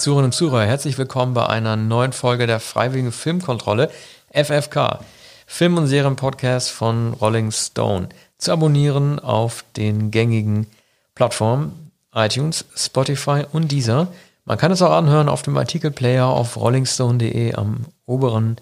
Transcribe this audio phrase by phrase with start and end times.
[0.00, 3.90] Zuhörerinnen und Zuhörer, herzlich willkommen bei einer neuen Folge der Freiwilligen Filmkontrolle,
[4.32, 5.00] FFK,
[5.46, 8.08] Film- und Serienpodcast von Rolling Stone.
[8.38, 10.66] Zu abonnieren auf den gängigen
[11.14, 14.08] Plattformen iTunes, Spotify und dieser.
[14.46, 18.56] Man kann es auch anhören auf dem Artikelplayer auf rollingstone.de am oberen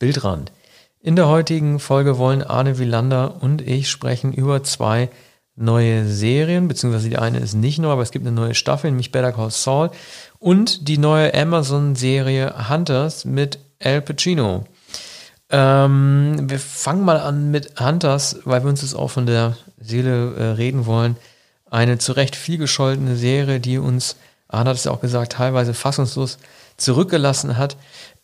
[0.00, 0.50] Bildrand.
[0.98, 5.08] In der heutigen Folge wollen Arne Wielander und ich sprechen über zwei
[5.60, 9.12] neue Serien, beziehungsweise die eine ist nicht neu, aber es gibt eine neue Staffel, nämlich
[9.12, 9.90] Better Call Saul
[10.40, 14.64] und die neue Amazon-Serie Hunters mit Al Pacino.
[15.50, 20.34] Ähm, wir fangen mal an mit Hunters, weil wir uns das auch von der Seele
[20.34, 21.16] äh, reden wollen.
[21.70, 24.16] Eine zu Recht vielgescholtene Serie, die uns,
[24.48, 26.38] Arne hat es ja auch gesagt, teilweise fassungslos
[26.76, 27.76] zurückgelassen hat.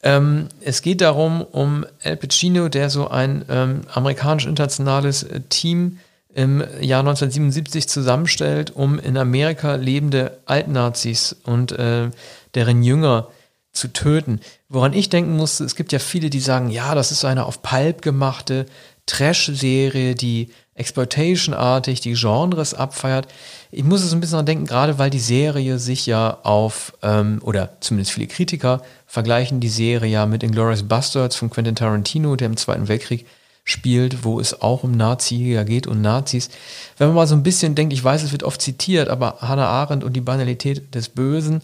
[0.03, 5.99] Ähm, es geht darum, um Al Pacino, der so ein ähm, amerikanisch-internationales äh, Team
[6.37, 12.11] im Jahr 1977 zusammenstellt, um in Amerika lebende Altnazis und äh,
[12.55, 13.29] deren Jünger
[13.73, 14.41] zu töten.
[14.69, 17.63] Woran ich denken musste, es gibt ja viele, die sagen, ja, das ist eine auf
[17.63, 18.67] Pulp gemachte
[19.07, 23.29] Trash-Serie, die Exploitation-artig die Genres abfeiert.
[23.71, 27.41] Ich muss es ein bisschen daran denken, gerade weil die Serie sich ja auf, ähm,
[27.43, 32.49] oder zumindest viele Kritiker vergleichen die Serie ja mit Inglourious Bastards von Quentin Tarantino, der
[32.49, 33.27] im Zweiten Weltkrieg
[33.67, 36.49] spielt, wo es auch um Nazi geht und Nazis.
[36.97, 39.69] Wenn man mal so ein bisschen denkt, ich weiß, es wird oft zitiert, aber Hannah
[39.69, 41.61] Arendt und die Banalität des Bösen.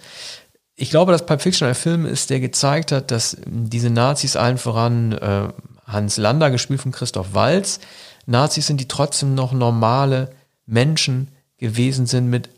[0.74, 4.58] Ich glaube, dass Pulp Fiction ein Film ist, der gezeigt hat, dass diese Nazis allen
[4.58, 5.48] voran äh,
[5.86, 7.78] Hans Lander, gespielt von Christoph Walz,
[8.26, 10.32] Nazis sind, die trotzdem noch normale
[10.66, 12.50] Menschen gewesen sind mit,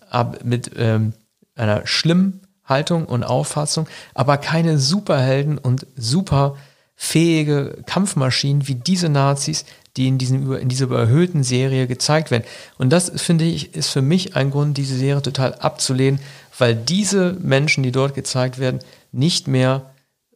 [0.42, 1.12] mit ähm,
[1.54, 6.56] einer schlimmen Haltung und Auffassung, aber keine Superhelden und super
[6.96, 9.64] fähige Kampfmaschinen wie diese Nazis,
[9.96, 12.44] die in, diesem, in dieser überhöhten Serie gezeigt werden.
[12.78, 16.20] Und das, finde ich, ist für mich ein Grund, diese Serie total abzulehnen,
[16.58, 18.80] weil diese Menschen, die dort gezeigt werden,
[19.12, 19.90] nicht mehr,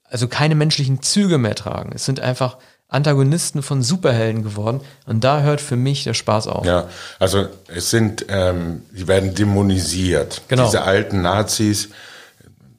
[0.05, 1.93] also keine menschlichen Züge mehr tragen.
[1.95, 2.59] Es sind einfach
[2.89, 4.81] Antagonisten von Superhelden geworden.
[5.07, 6.65] Und da hört für mich der Spaß auf.
[6.65, 10.43] Ja, also es sind, ähm, die werden dämonisiert.
[10.49, 10.65] Genau.
[10.65, 11.91] Diese alten Nazis,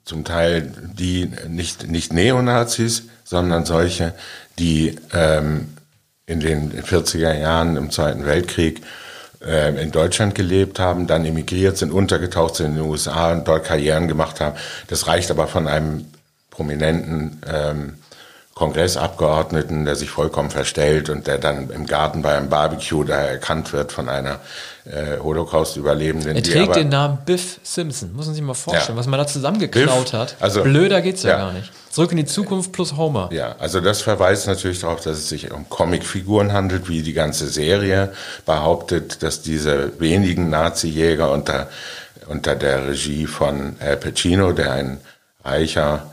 [0.10, 4.16] zum Teil die nicht, nicht Neonazis, sondern solche,
[4.58, 5.76] die ähm,
[6.26, 8.82] in den 40er Jahren im Zweiten Weltkrieg
[9.46, 13.66] äh, in Deutschland gelebt haben, dann emigriert sind, untergetaucht sind in den USA und dort
[13.66, 14.58] Karrieren gemacht haben.
[14.88, 16.06] Das reicht aber von einem
[16.50, 17.94] prominenten ähm,
[18.60, 23.72] Kongressabgeordneten, der sich vollkommen verstellt und der dann im Garten bei einem Barbecue da erkannt
[23.72, 24.42] wird von einer
[24.84, 26.36] äh, Holocaust-Überlebenden.
[26.36, 29.00] Er trägt den Namen Biff Simpson, muss man sich mal vorstellen, ja.
[29.00, 30.36] was man da zusammengeklaut Biff, hat.
[30.42, 31.72] Also, Blöder geht's ja, ja, gar nicht.
[31.90, 33.30] Zurück in die Zukunft plus Homer.
[33.32, 37.48] Ja, also das verweist natürlich darauf, dass es sich um Comicfiguren handelt, wie die ganze
[37.48, 38.12] Serie
[38.46, 41.70] behauptet, dass diese wenigen Nazi-Jäger unter,
[42.28, 44.98] unter der Regie von Al Pacino, der ein
[45.46, 46.12] reicher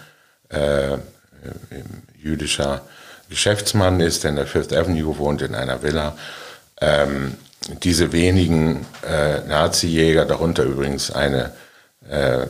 [0.50, 0.98] äh,
[2.18, 2.82] jüdischer
[3.28, 6.16] Geschäftsmann ist, der in der Fifth Avenue wohnt, in einer Villa.
[6.80, 7.34] Ähm,
[7.82, 11.52] diese wenigen äh, Nazi-Jäger, darunter übrigens eine
[12.08, 12.46] äh,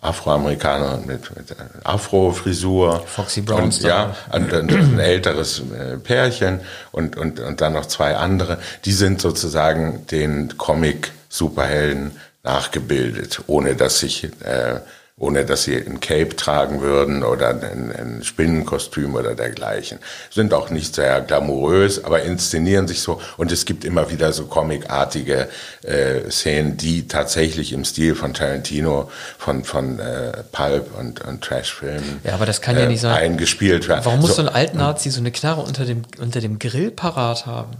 [0.00, 3.04] Afroamerikaner mit, mit Afro-Frisur.
[3.06, 3.64] Foxy Brown.
[3.64, 6.60] Und, ja, und, und ein älteres äh, Pärchen
[6.92, 8.58] und, und, und dann noch zwei andere.
[8.84, 12.12] Die sind sozusagen den Comic-Superhelden
[12.42, 14.80] nachgebildet, ohne dass sich äh,
[15.18, 19.98] ohne dass sie ein Cape tragen würden oder ein, ein Spinnenkostüm oder dergleichen.
[20.30, 23.20] Sind auch nicht sehr glamourös, aber inszenieren sich so.
[23.38, 25.48] Und es gibt immer wieder so comicartige
[25.82, 32.20] äh, Szenen, die tatsächlich im Stil von Tarantino, von, von äh, Pulp und, und Trashfilmen
[32.24, 33.16] ja, aber das kann ja nicht sein.
[33.16, 34.04] Äh, eingespielt werden.
[34.04, 37.46] Warum muss so, so ein Altnazi so eine Knarre unter dem, unter dem Grill parat
[37.46, 37.70] haben?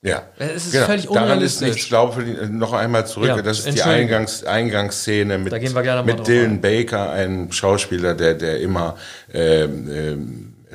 [0.00, 0.86] Ja, es ist genau.
[0.86, 1.76] völlig Daran ist nichts.
[1.76, 3.28] Ich glaube, noch einmal zurück.
[3.28, 6.60] Ja, das ist die Eingangs, Eingangsszene mit, mit Dylan an.
[6.60, 8.96] Baker, einem Schauspieler, der, der immer
[9.34, 10.16] äh, äh,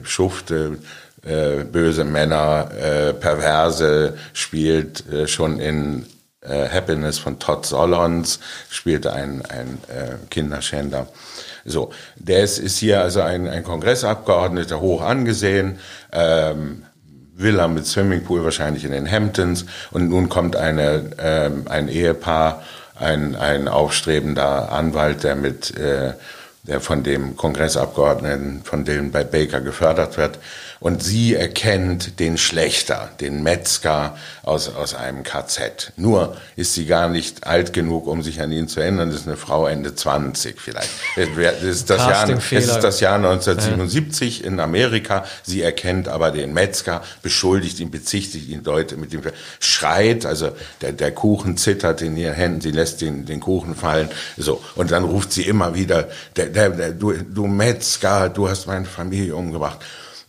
[0.04, 0.78] schufte,
[1.26, 6.06] äh, böse Männer, äh, Perverse spielt, äh, schon in
[6.42, 8.40] äh, Happiness von Todd Solondz,
[8.70, 11.08] spielte ein, ein äh, Kinderschänder.
[11.64, 15.80] So, der ist, ist hier also ein, ein Kongressabgeordneter, hoch angesehen,
[16.12, 16.84] ähm,
[17.36, 22.64] Villa mit Swimmingpool wahrscheinlich in den Hamptons und nun kommt eine, ähm, ein Ehepaar,
[22.96, 26.14] ein, ein aufstrebender Anwalt, der mit äh,
[26.64, 30.40] der von dem Kongressabgeordneten, von bei Baker gefördert wird.
[30.84, 35.94] Und sie erkennt den Schlechter, den Metzger aus, aus einem KZ.
[35.96, 39.10] Nur ist sie gar nicht alt genug, um sich an ihn zu erinnern.
[39.10, 40.90] Das ist eine Frau Ende 20 vielleicht.
[41.16, 44.48] Das ist das, Jahr, es ist das Jahr 1977 ja.
[44.48, 45.24] in Amerika.
[45.44, 49.22] Sie erkennt aber den Metzger, beschuldigt ihn, bezichtigt ihn Leute mit dem
[49.62, 50.52] schreit, also
[50.82, 54.62] der, der Kuchen zittert in ihren Händen, sie lässt den, den Kuchen fallen, so.
[54.76, 58.84] Und dann ruft sie immer wieder, der, der, der, du, du Metzger, du hast meine
[58.84, 59.80] Familie umgebracht.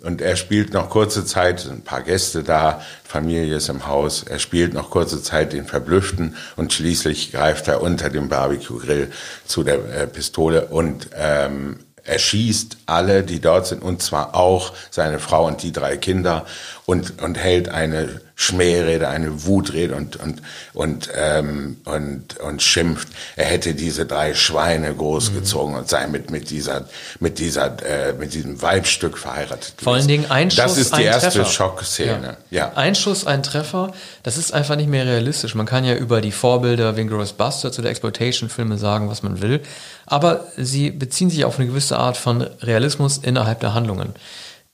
[0.05, 4.23] Und er spielt noch kurze Zeit, ein paar Gäste da, Familie ist im Haus.
[4.23, 9.11] Er spielt noch kurze Zeit den Verblüfften und schließlich greift er unter dem Barbecue-Grill
[9.47, 15.19] zu der äh, Pistole und ähm, erschießt alle, die dort sind, und zwar auch seine
[15.19, 16.45] Frau und die drei Kinder
[16.87, 20.43] und, und hält eine Schmährede, eine Wutrede und, und,
[20.73, 25.79] und, ähm, und, und schimpft, er hätte diese drei Schweine großgezogen mhm.
[25.79, 26.89] und sei mit, mit dieser,
[27.21, 29.75] mit dieser, äh, mit diesem Weibstück verheiratet.
[29.81, 31.45] Vor allen Dingen ein Schuss, Das ist die erste Treffer.
[31.51, 32.37] Schockszene.
[32.51, 32.59] Ja.
[32.59, 32.73] ja.
[32.75, 33.93] Ein Schuss, ein Treffer,
[34.25, 35.55] das ist einfach nicht mehr realistisch.
[35.55, 39.61] Man kann ja über die Vorbilder wie Inglourious Basterds oder Exploitation-Filme sagen, was man will,
[40.06, 44.15] aber sie beziehen sich auf eine gewisse Art von Realismus innerhalb der Handlungen.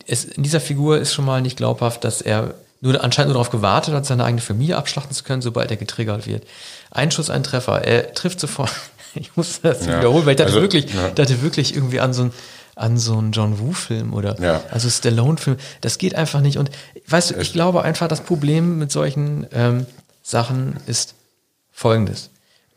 [0.06, 3.50] Es, in dieser Figur ist schon mal nicht glaubhaft, dass er nur anscheinend nur darauf
[3.50, 6.44] gewartet hat, seine eigene Familie abschlachten zu können, sobald er getriggert wird.
[6.90, 7.84] Ein Schuss, ein Treffer.
[7.84, 8.70] Er trifft sofort.
[9.14, 9.98] ich muss das ja.
[9.98, 11.10] wiederholen, weil ich dachte also, wirklich, ja.
[11.10, 12.32] dachte wirklich irgendwie an so ein
[12.76, 14.62] an so einen John Woo-Film oder ja.
[14.70, 15.58] also Stallone-Film.
[15.82, 16.56] Das geht einfach nicht.
[16.56, 16.70] Und
[17.08, 19.84] weißt du, ich glaube einfach, das Problem mit solchen ähm,
[20.22, 21.14] Sachen ist
[21.70, 22.30] folgendes.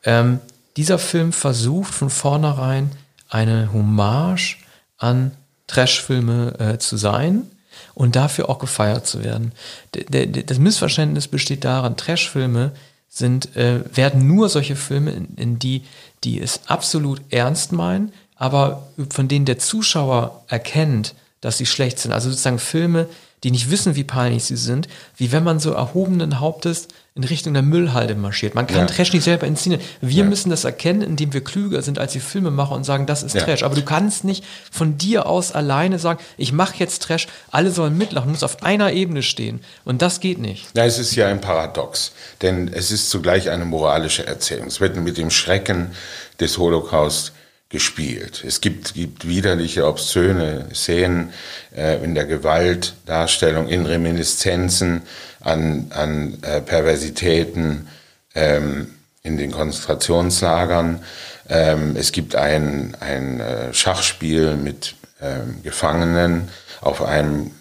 [0.03, 0.41] Ähm,
[0.77, 2.91] dieser Film versucht von vornherein
[3.29, 4.57] eine Hommage
[4.97, 5.31] an
[5.67, 7.47] Trash-Filme äh, zu sein
[7.93, 9.51] und dafür auch gefeiert zu werden.
[9.93, 12.71] D das Missverständnis besteht daran, Trashfilme
[13.09, 15.83] sind, äh, werden nur solche Filme, in, in die,
[16.23, 22.11] die es absolut ernst meinen, aber von denen der Zuschauer erkennt, dass sie schlecht sind.
[22.11, 23.07] Also sozusagen Filme,
[23.43, 24.87] die nicht wissen, wie peinlich sie sind,
[25.17, 28.55] wie wenn man so erhobenen Hauptes in Richtung der Müllhalde marschiert.
[28.55, 28.85] Man kann ja.
[28.87, 29.83] Trash nicht selber inszenieren.
[30.01, 30.29] Wir ja.
[30.29, 33.43] müssen das erkennen, indem wir klüger sind als die Filmemacher und sagen, das ist ja.
[33.43, 33.61] Trash.
[33.61, 37.97] Aber du kannst nicht von dir aus alleine sagen, ich mache jetzt Trash, alle sollen
[37.97, 39.61] mitlachen, du musst auf einer Ebene stehen.
[39.85, 40.75] Und das geht nicht.
[40.75, 44.67] Ja, es ist ja ein Paradox, denn es ist zugleich eine moralische Erzählung.
[44.67, 45.91] Es wird mit dem Schrecken
[46.39, 47.33] des Holocaust
[47.73, 48.43] gespielt.
[48.45, 51.33] Es gibt, gibt widerliche, obszöne Szenen
[51.75, 55.01] äh, in der Gewaltdarstellung, in Reminiszenzen
[55.43, 57.87] an, an äh, Perversitäten
[58.33, 61.03] ähm, in den Konzentrationslagern.
[61.49, 66.49] Ähm, es gibt ein, ein äh, Schachspiel mit ähm, Gefangenen
[66.81, 67.51] auf einem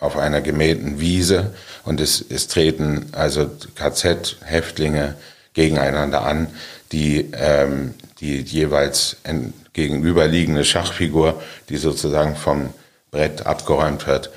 [0.00, 1.54] auf einer gemähten Wiese
[1.84, 5.14] und es, es treten also KZ-Häftlinge
[5.54, 6.48] gegeneinander an,
[6.92, 9.16] die ähm, die jeweils
[9.72, 12.70] gegenüberliegende Schachfigur, die sozusagen vom
[13.10, 14.30] Brett abgeräumt wird,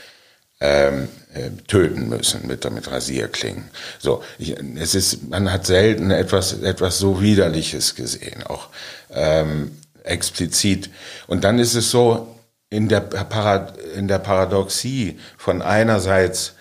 [0.59, 3.65] ähm, äh, töten müssen mit, mit Rasierklingen.
[3.99, 8.69] So, ich, es ist, man hat selten etwas, etwas so widerliches gesehen, auch
[9.11, 10.89] ähm, explizit.
[11.27, 12.33] Und dann ist es so,
[12.69, 16.53] in der, Parad in der Paradoxie von einerseits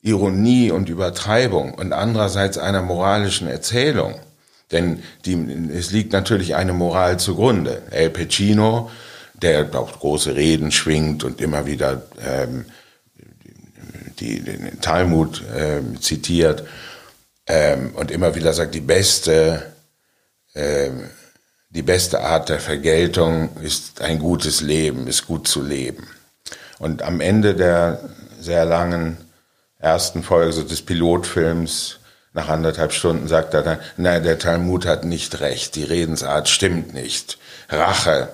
[0.00, 4.14] Ironie und Übertreibung und andererseits einer moralischen Erzählung,
[4.70, 5.34] denn die,
[5.72, 7.82] es liegt natürlich eine Moral zugrunde.
[7.90, 8.90] El Pacino,
[9.34, 12.66] der auch große Reden schwingt und immer wieder ähm,
[14.22, 16.64] die, den Talmud ähm, zitiert
[17.46, 19.72] ähm, und immer wieder sagt, die beste,
[20.54, 21.10] ähm,
[21.70, 26.06] die beste Art der Vergeltung ist ein gutes Leben, ist gut zu leben.
[26.78, 28.00] Und am Ende der
[28.40, 29.16] sehr langen
[29.78, 31.98] ersten Folge so des Pilotfilms
[32.34, 36.94] nach anderthalb Stunden sagt er dann, nein, der Talmud hat nicht recht, die Redensart stimmt
[36.94, 37.38] nicht.
[37.68, 38.28] Rache,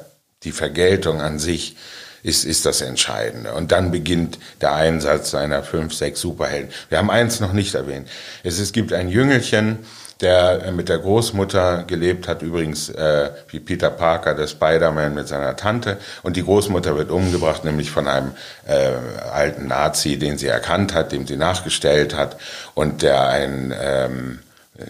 [0.44, 1.76] die Vergeltung an sich
[2.22, 3.52] ist, ist das Entscheidende.
[3.52, 6.70] Und dann beginnt der Einsatz seiner fünf, sechs Superhelden.
[6.88, 8.08] Wir haben eins noch nicht erwähnt.
[8.42, 9.78] Es, es gibt ein Jüngelchen,
[10.20, 15.28] der äh, mit der Großmutter gelebt hat, übrigens äh, wie Peter Parker, der Spider-Man mit
[15.28, 15.98] seiner Tante.
[16.22, 18.32] Und die Großmutter wird umgebracht, nämlich von einem
[18.66, 18.90] äh,
[19.32, 22.36] alten Nazi, den sie erkannt hat, dem sie nachgestellt hat
[22.74, 24.38] und der ein ähm,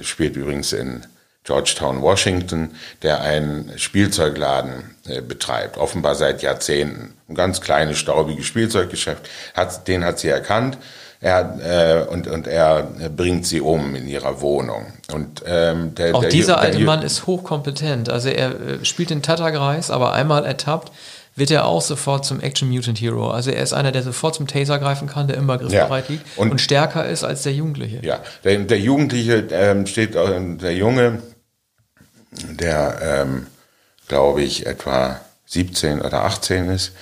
[0.02, 1.04] spielt übrigens in
[1.48, 7.14] Georgetown, Washington, der einen Spielzeugladen äh, betreibt, offenbar seit Jahrzehnten.
[7.28, 9.28] Ein ganz kleines, staubiges Spielzeuggeschäft.
[9.54, 10.78] Hat, den hat sie erkannt
[11.20, 14.86] er, äh, und, und er bringt sie um in ihrer Wohnung.
[15.12, 18.08] Und, ähm, der, Auch der, dieser der, alte Mann ist hochkompetent.
[18.08, 20.92] Also er äh, spielt den Tattergreis, aber einmal ertappt,
[21.34, 23.30] wird er auch sofort zum Action Mutant Hero.
[23.30, 26.14] Also er ist einer, der sofort zum Taser greifen kann, der immer griffbereit ja.
[26.14, 27.98] liegt und, und, stärker ist als der Jugendliche.
[28.02, 31.20] Ja, der, der Jugendliche ähm, steht, der Junge,
[32.30, 33.46] der, ähm,
[34.06, 36.92] glaube ich, etwa 17 oder 18 ist,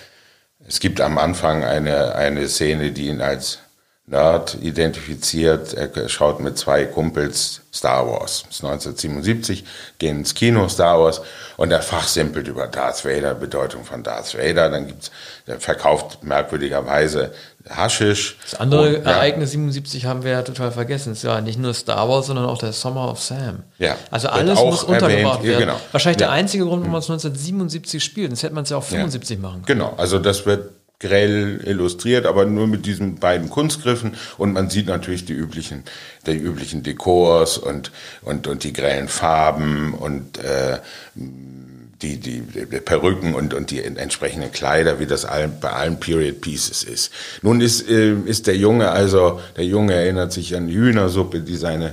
[0.68, 3.60] es gibt am Anfang eine, eine Szene, die ihn als
[4.08, 5.74] Nerd identifiziert.
[5.74, 8.44] Er schaut mit zwei Kumpels Star Wars.
[8.46, 9.64] Das ist 1977,
[9.98, 11.22] gehen ins Kino Star Wars
[11.56, 14.70] und er fachsimpelt über Darth Vader, Bedeutung von Darth Vader.
[14.70, 15.10] Dann gibt's,
[15.46, 17.32] er verkauft merkwürdigerweise
[17.68, 18.36] Haschisch.
[18.42, 21.10] Das andere und, Ereignis 77 haben wir ja total vergessen.
[21.10, 23.64] Es ist ja nicht nur Star Wars, sondern auch der Summer of Sam.
[23.78, 23.96] Ja.
[24.12, 25.52] Also alles muss untergebracht werden.
[25.52, 25.80] Ja, genau.
[25.90, 26.28] Wahrscheinlich ja.
[26.28, 28.30] der einzige Grund, warum man es 1977 spielt.
[28.30, 29.42] Sonst hätte man es ja auch 75 ja.
[29.42, 29.80] machen können.
[29.80, 29.94] Genau.
[29.96, 35.26] Also das wird grell illustriert, aber nur mit diesen beiden Kunstgriffen und man sieht natürlich
[35.26, 35.84] die üblichen,
[36.26, 37.90] die üblichen Dekors und,
[38.22, 40.78] und, und die grellen Farben und äh,
[41.14, 45.26] die, die, die Perücken und, und die entsprechenden Kleider, wie das
[45.60, 47.12] bei allen Period Pieces ist.
[47.42, 51.56] Nun ist, äh, ist der Junge, also der Junge erinnert sich an die Hühnersuppe, die
[51.56, 51.92] seine äh,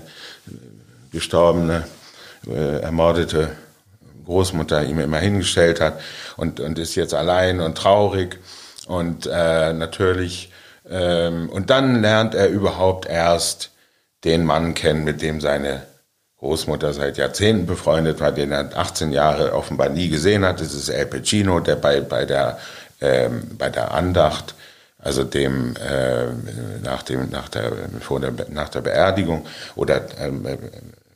[1.11, 1.87] gestorbene,
[2.47, 3.51] äh, ermordete
[4.25, 5.99] Großmutter ihm immer hingestellt hat
[6.37, 8.39] und, und ist jetzt allein und traurig
[8.87, 10.51] und äh, natürlich
[10.89, 13.71] ähm, und dann lernt er überhaupt erst
[14.23, 15.83] den Mann kennen, mit dem seine
[16.37, 20.59] Großmutter seit Jahrzehnten befreundet war, den er 18 Jahre offenbar nie gesehen hat.
[20.59, 22.59] Das ist El Pacino, der bei, bei, der,
[22.99, 24.55] ähm, bei der Andacht,
[24.99, 26.25] also dem, äh,
[26.83, 27.71] nach, dem nach, der,
[28.01, 30.45] vor der, nach der Beerdigung oder ähm,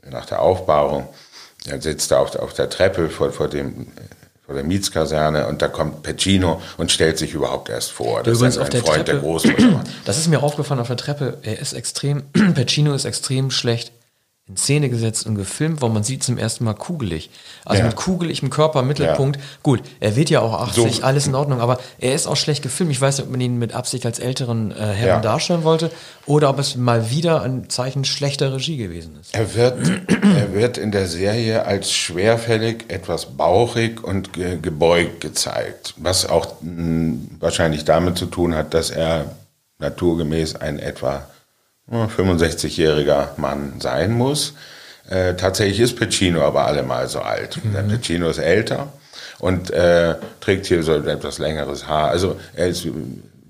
[0.09, 1.09] nach der Aufbahrung,
[1.65, 3.87] er sitzt da auf, auf der Treppe vor, vor dem
[4.47, 8.23] vor der Mietskaserne und da kommt Pacino und stellt sich überhaupt erst vor.
[8.23, 9.83] Das ist ein, ein Freund Treppe, der Großmutter.
[10.05, 11.39] Das ist mir aufgefallen auf der Treppe.
[11.43, 12.23] Er ist extrem,
[12.55, 13.91] Pacino ist extrem schlecht
[14.49, 17.29] in Szene gesetzt und gefilmt, wo man sieht zum ersten Mal kugelig.
[17.65, 17.87] Also ja.
[17.87, 19.35] mit kugeligem Körpermittelpunkt.
[19.35, 19.43] Ja.
[19.61, 21.03] Gut, er wird ja auch 80, so.
[21.03, 22.93] alles in Ordnung, aber er ist auch schlecht gefilmt.
[22.93, 25.19] Ich weiß nicht, ob man ihn mit Absicht als älteren äh, Herren ja.
[25.19, 25.91] darstellen wollte
[26.25, 29.35] oder ob es mal wieder ein Zeichen schlechter Regie gewesen ist.
[29.35, 29.79] Er wird,
[30.23, 36.61] er wird in der Serie als schwerfällig, etwas bauchig und ge gebeugt gezeigt, was auch
[36.61, 39.35] mh, hm, wahrscheinlich damit zu tun hat, dass er
[39.79, 41.27] naturgemäß ein etwa
[41.91, 44.53] 65-jähriger Mann sein muss.
[45.09, 47.59] Äh, tatsächlich ist Pacino aber allemal so alt.
[47.63, 47.89] Mhm.
[47.89, 48.91] Pacino ist älter
[49.39, 52.09] und äh, trägt hier so etwas längeres Haar.
[52.09, 52.87] Also er ist,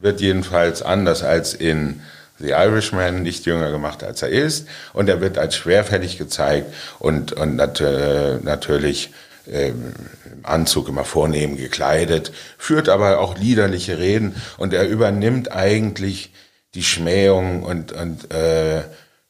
[0.02, 2.02] wird jedenfalls anders als in
[2.40, 4.68] The Irishman nicht jünger gemacht, als er ist.
[4.94, 9.12] Und er wird als schwerfällig gezeigt und, und nat äh, natürlich
[9.52, 9.94] äh, im
[10.44, 16.32] Anzug immer vornehm gekleidet, führt aber auch liederliche Reden und er übernimmt eigentlich
[16.78, 18.84] die Schmähung und, und äh,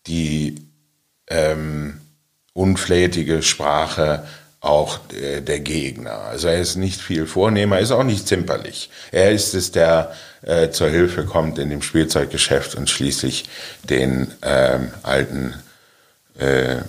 [0.06, 0.68] die
[1.30, 2.02] ähm,
[2.52, 4.28] unflätige Sprache
[4.60, 6.24] auch äh, der Gegner.
[6.24, 8.90] Also er ist nicht viel vornehmer, ist auch nicht zimperlich.
[9.14, 10.12] Er ist es, der
[10.42, 13.46] äh, zur Hilfe kommt in dem Spielzeuggeschäft und schließlich
[13.90, 15.54] den ähm, alten
[16.38, 16.80] äh,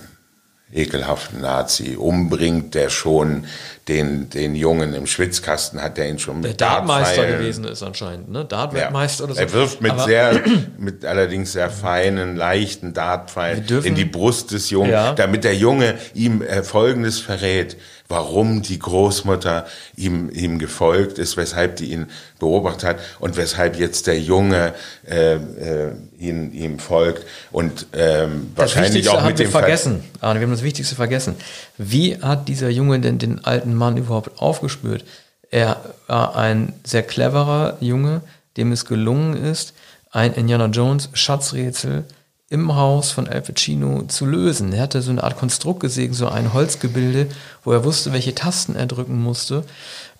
[0.73, 3.45] ekelhaften Nazi umbringt, der schon
[3.89, 8.29] den, den Jungen im Schwitzkasten hat, der ihn schon mit Der Dartmeister gewesen ist anscheinend,
[8.29, 8.45] ne?
[8.45, 9.25] Dartweltmeister ja.
[9.25, 9.41] oder so.
[9.41, 10.41] Er wirft mit Aber sehr,
[10.77, 15.13] mit allerdings sehr feinen, leichten Dartpfeilen in die Brust des Jungen, ja.
[15.13, 17.77] damit der Junge ihm äh, Folgendes verrät
[18.09, 22.07] warum die Großmutter ihm, ihm gefolgt ist, weshalb die ihn
[22.39, 24.73] beobachtet hat und weshalb jetzt der Junge
[25.07, 30.03] äh, äh, ihn, ihm folgt und ähm, wahrscheinlich auch mit dem vergessen.
[30.21, 31.35] Arne, wir haben das Wichtigste vergessen.
[31.77, 35.03] Wie hat dieser Junge denn den alten Mann überhaupt aufgespürt?
[35.49, 38.21] Er war ein sehr cleverer Junge,
[38.57, 39.73] dem es gelungen ist,
[40.11, 42.05] ein Indiana Jones Schatzrätsel
[42.49, 44.73] im Haus von Al Pacino zu lösen.
[44.73, 47.27] Er hatte so eine Art Konstrukt gesehen, so ein Holzgebilde,
[47.63, 49.63] wo er wusste, welche Tasten er drücken musste.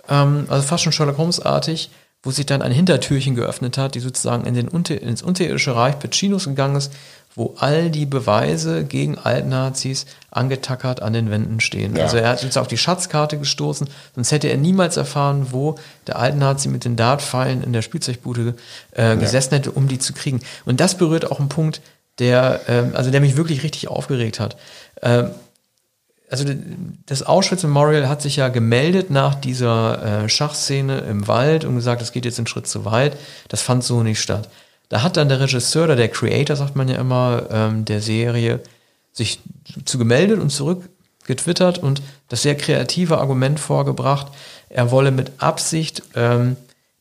[0.08, 1.89] Ähm, also fast schon Sherlock Holmes-artig,
[2.22, 5.98] wo sich dann ein Hintertürchen geöffnet hat, die sozusagen in den Unter ins unterirdische Reich
[5.98, 6.92] Pacinos gegangen ist,
[7.36, 11.95] wo all die Beweise gegen Altnazis angetackert an den Wänden stehen.
[11.95, 12.03] Ja.
[12.03, 15.75] Also er hat jetzt auf die Schatzkarte gestoßen, sonst hätte er niemals erfahren, wo
[16.07, 18.55] der Altnazi mit den Dartpfeilen in der Spielzeugbude
[18.91, 19.57] äh, gesessen ja.
[19.59, 20.41] hätte, um die zu kriegen.
[20.65, 21.81] Und das berührt auch einen Punkt,
[22.19, 24.57] der, ähm, also der mich wirklich richtig aufgeregt hat.
[25.01, 25.31] Ähm,
[26.29, 26.45] also
[27.07, 32.01] das Auschwitz Memorial hat sich ja gemeldet nach dieser äh, Schachszene im Wald und gesagt,
[32.01, 33.17] das geht jetzt einen Schritt zu weit.
[33.48, 34.48] Das fand so nicht statt.
[34.89, 38.62] Da hat dann der Regisseur oder der Creator, sagt man ja immer, ähm, der Serie
[39.12, 39.39] sich
[39.86, 44.27] zu gemeldet und zurückgetwittert und das sehr kreative Argument vorgebracht,
[44.69, 46.55] er wolle mit Absicht ähm,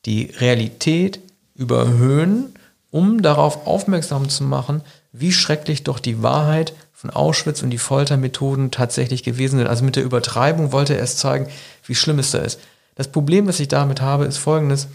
[0.05, 1.21] die Realität
[1.55, 2.55] überhöhen,
[2.91, 8.71] um darauf aufmerksam zu machen, wie schrecklich doch die Wahrheit von Auschwitz und die Foltermethoden
[8.71, 9.69] tatsächlich gewesen sind.
[9.69, 11.49] Also mit der Übertreibung wollte er es zeigen,
[11.87, 12.61] wie schlimm es da ist.
[12.97, 14.89] Das Problem, was ich damit habe, ist folgendes.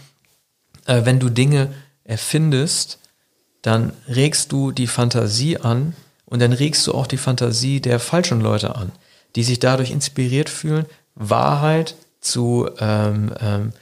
[0.86, 1.72] Äh, wenn du Dinge
[2.04, 2.98] erfindest,
[3.62, 5.94] dann regst du die Fantasie an
[6.26, 8.92] und dann regst du auch die Fantasie der falschen Leute an,
[9.36, 13.72] die sich dadurch inspiriert fühlen, Wahrheit zu, ähm, ähm,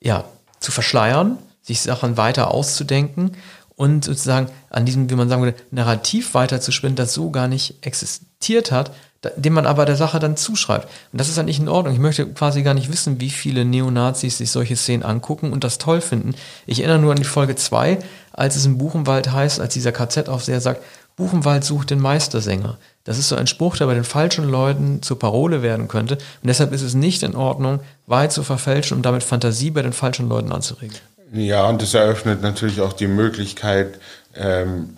[0.00, 0.24] ja,
[0.60, 3.32] zu verschleiern, sich Sachen weiter auszudenken
[3.74, 8.72] und sozusagen an diesem, wie man sagen würde, Narrativ weiterzuspinnen, das so gar nicht existiert
[8.72, 8.92] hat,
[9.36, 10.88] dem man aber der Sache dann zuschreibt.
[11.12, 11.94] Und das ist dann nicht in Ordnung.
[11.94, 15.78] Ich möchte quasi gar nicht wissen, wie viele Neonazis sich solche Szenen angucken und das
[15.78, 16.34] toll finden.
[16.66, 17.98] Ich erinnere nur an die Folge 2,
[18.32, 20.82] als es im Buchenwald heißt, als dieser KZ-Aufseher sagt,
[21.16, 22.76] Buchenwald sucht den Meistersänger.
[23.04, 26.14] Das ist so ein Spruch, der bei den falschen Leuten zur Parole werden könnte.
[26.14, 29.94] Und deshalb ist es nicht in Ordnung, Wahrheit zu verfälschen, um damit Fantasie bei den
[29.94, 30.96] falschen Leuten anzuregen.
[31.32, 33.98] Ja, und es eröffnet natürlich auch die Möglichkeit
[34.34, 34.96] ähm,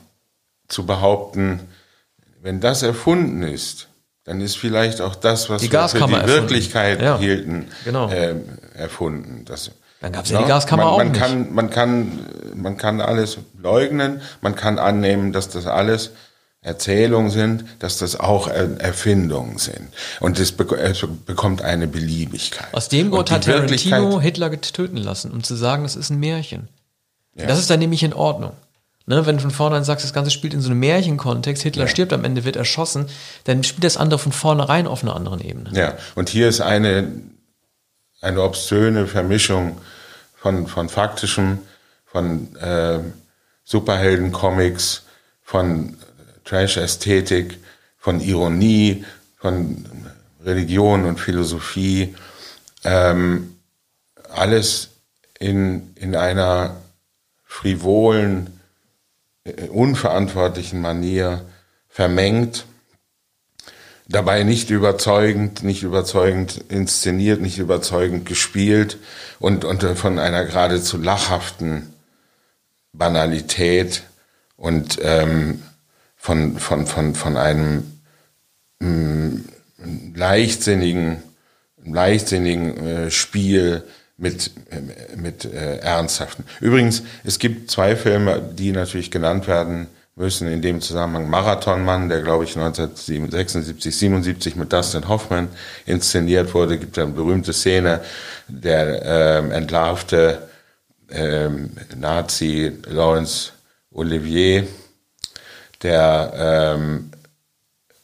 [0.67, 1.61] zu behaupten,
[2.43, 3.88] wenn das erfunden ist,
[4.29, 6.29] dann ist vielleicht auch das, was die wir für die erfunden.
[6.29, 7.17] Wirklichkeit ja.
[7.17, 8.11] hielten, genau.
[8.11, 8.35] äh,
[8.75, 9.47] erfunden.
[9.47, 9.71] Das,
[10.03, 11.21] dann gab es ja die Gaskammer man, auch man nicht.
[11.21, 12.19] Kann, man, kann,
[12.55, 16.11] man kann alles leugnen, man kann annehmen, dass das alles
[16.61, 19.89] Erzählungen sind, dass das auch Erfindungen sind.
[20.21, 22.69] Und es, bekommt eine Beliebigkeit.
[22.73, 26.69] Aus dem Grund hat Tarantino Hitler töten lassen, um zu sagen, das ist ein Märchen.
[27.35, 27.47] Ja.
[27.47, 28.53] Das ist dann nämlich in Ordnung.
[29.09, 31.89] Ne, wenn du von vornherein sagst, das Ganze spielt in so einem Märchenkontext, Hitler ja.
[31.89, 33.07] stirbt am Ende, wird erschossen,
[33.45, 35.71] dann spielt das andere von vornherein auf einer anderen Ebene.
[35.73, 37.11] Ja, und hier ist eine,
[38.21, 39.79] eine obszöne Vermischung
[40.37, 41.61] von, von faktischem,
[42.05, 42.99] von äh,
[43.65, 45.05] Superhelden-Comics,
[45.43, 45.97] von
[46.45, 47.59] Trash-Ästhetik,
[47.97, 49.07] von Ironie,
[49.39, 49.87] von
[50.45, 52.15] Religion und Philosophie,
[52.85, 53.57] ähm,
[54.29, 54.91] alles
[55.39, 56.77] in, in einer
[57.47, 58.58] frivolen, äh,
[59.71, 61.45] unverantwortlichen Manier
[61.89, 62.67] vermengt,
[64.09, 68.99] dabei nicht überzeugend, nicht überzeugend inszeniert, nicht überzeugend gespielt
[69.39, 71.93] und, und von einer geradezu lachhaften
[72.93, 74.03] Banalität
[74.57, 75.63] und ähm,
[76.17, 78.01] von, von, von, von einem
[78.81, 81.23] mh, mm, leichtsinnigen,
[81.85, 83.85] leichtsinnigen äh, Spiel
[84.19, 86.45] mit, äh, mit äh, ernsthaften.
[86.61, 91.31] Übrigens, es gibt zwei Filme, die natürlich genannt werden müssen in dem Zusammenhang.
[91.31, 95.49] Marathonmann, der glaube ich 1976, 77 mit Dustin Hoffman
[95.87, 98.01] inszeniert wurde, gibt eine berühmte Szene,
[98.49, 100.49] der ähm, entlarvte
[101.11, 103.53] ähm, Nazi Lawrence
[103.93, 104.67] Olivier
[105.83, 106.33] der
[106.77, 107.11] ähm,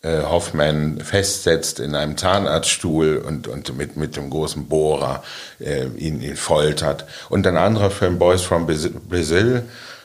[0.05, 5.23] äh, Hoffmann festsetzt in einem Zahnarztstuhl und, und mit, mit dem großen Bohrer
[5.61, 7.07] äh, ihn, ihn foltert.
[7.31, 9.63] Und ein anderer Film, Boys from Brazil,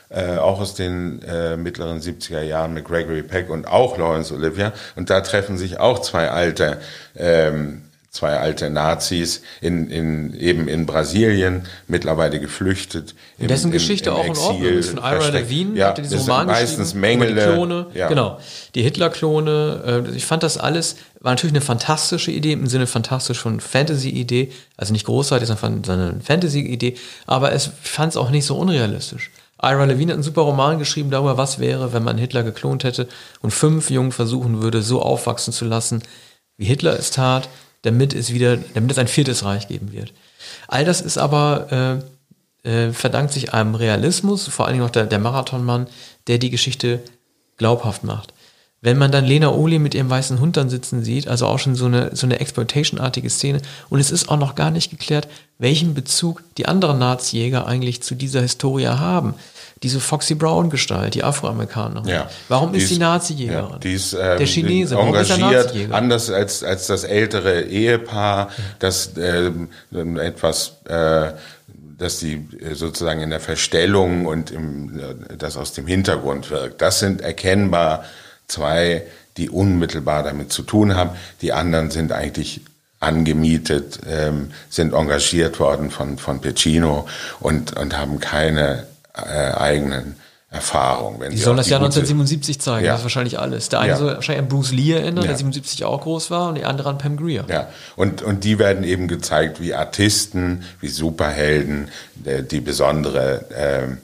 [0.08, 4.72] äh, auch aus den äh, mittleren 70er Jahren mit Gregory Peck und auch Lawrence Olivier.
[4.96, 6.78] Und da treffen sich auch zwei alte
[7.14, 13.14] ähm, zwei alte Nazis in, in, eben in Brasilien, mittlerweile geflüchtet.
[13.38, 14.90] Im, dessen Geschichte im, im auch Exil, in Ordnung ist.
[14.90, 17.34] Von Ira Levine ja, hatte diesen Roman meistens Mängel.
[17.34, 18.08] Die Klone, ja.
[18.08, 18.40] genau.
[18.74, 20.04] Die Hitler-Klone.
[20.08, 24.50] Äh, ich fand das alles, war natürlich eine fantastische Idee, im Sinne fantastisch von Fantasy-Idee.
[24.76, 26.96] Also nicht großartig, sondern eine Fantasy-Idee.
[27.26, 29.30] Aber es fand es auch nicht so unrealistisch.
[29.62, 33.06] Ira Levine hat einen super Roman geschrieben darüber, was wäre, wenn man Hitler geklont hätte
[33.40, 36.02] und fünf Jungen versuchen würde, so aufwachsen zu lassen,
[36.56, 37.48] wie Hitler es tat
[37.82, 40.12] damit es wieder, damit es ein viertes Reich geben wird.
[40.68, 42.02] All das ist aber
[42.64, 45.86] äh, äh, verdankt sich einem Realismus, vor allen Dingen auch der, der Marathonmann,
[46.26, 47.00] der die Geschichte
[47.56, 48.34] glaubhaft macht.
[48.82, 51.74] Wenn man dann Lena Oli mit ihrem weißen Hund dann sitzen sieht, also auch schon
[51.74, 55.92] so eine, so eine Exploitation-artige Szene, und es ist auch noch gar nicht geklärt, welchen
[55.92, 59.34] Bezug die anderen Nazi-Jäger eigentlich zu dieser Historie haben
[59.82, 62.08] diese Foxy Brown Gestalt, die Afroamerikanerin.
[62.08, 62.28] Ja.
[62.48, 63.70] Warum ist, ist die Nazi-Jägerin?
[63.70, 64.94] Ja, die ist ähm, der Chinese.
[64.94, 69.68] Warum engagiert, ist anders als als das ältere Ehepaar, das ähm,
[70.18, 71.32] etwas äh,
[72.00, 75.00] dass die sozusagen in der Verstellung und im,
[75.36, 76.80] das aus dem Hintergrund wirkt.
[76.80, 78.04] Das sind erkennbar
[78.48, 79.02] zwei,
[79.36, 81.10] die unmittelbar damit zu tun haben.
[81.42, 82.62] Die anderen sind eigentlich
[83.00, 87.06] angemietet, ähm, sind engagiert worden von, von Pacino
[87.38, 90.16] und, und haben keine äh, eigenen
[90.50, 91.20] Erfahrung.
[91.20, 92.92] Wenn die sollen das Jahr 1977 zeigen, ja.
[92.92, 93.68] das ist wahrscheinlich alles.
[93.68, 93.96] Der eine ja.
[93.96, 95.28] soll wahrscheinlich an Bruce Lee erinnern, ja.
[95.28, 97.44] der 77 auch groß war, und die andere an Pam Grier.
[97.48, 103.96] Ja, und, und die werden eben gezeigt wie Artisten, wie Superhelden, die, die besondere äh,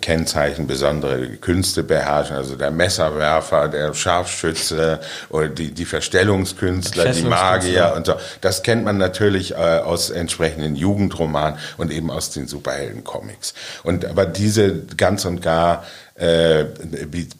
[0.00, 4.98] Kennzeichen, besondere Künste beherrschen, also der Messerwerfer, der Scharfschütze
[5.28, 8.14] oder die, die Verstellungskünstler, die Magier und so.
[8.40, 13.54] Das kennt man natürlich äh, aus entsprechenden Jugendromanen und eben aus den Superheldencomics.
[13.84, 15.84] Und aber diese ganz und gar
[16.16, 16.64] äh,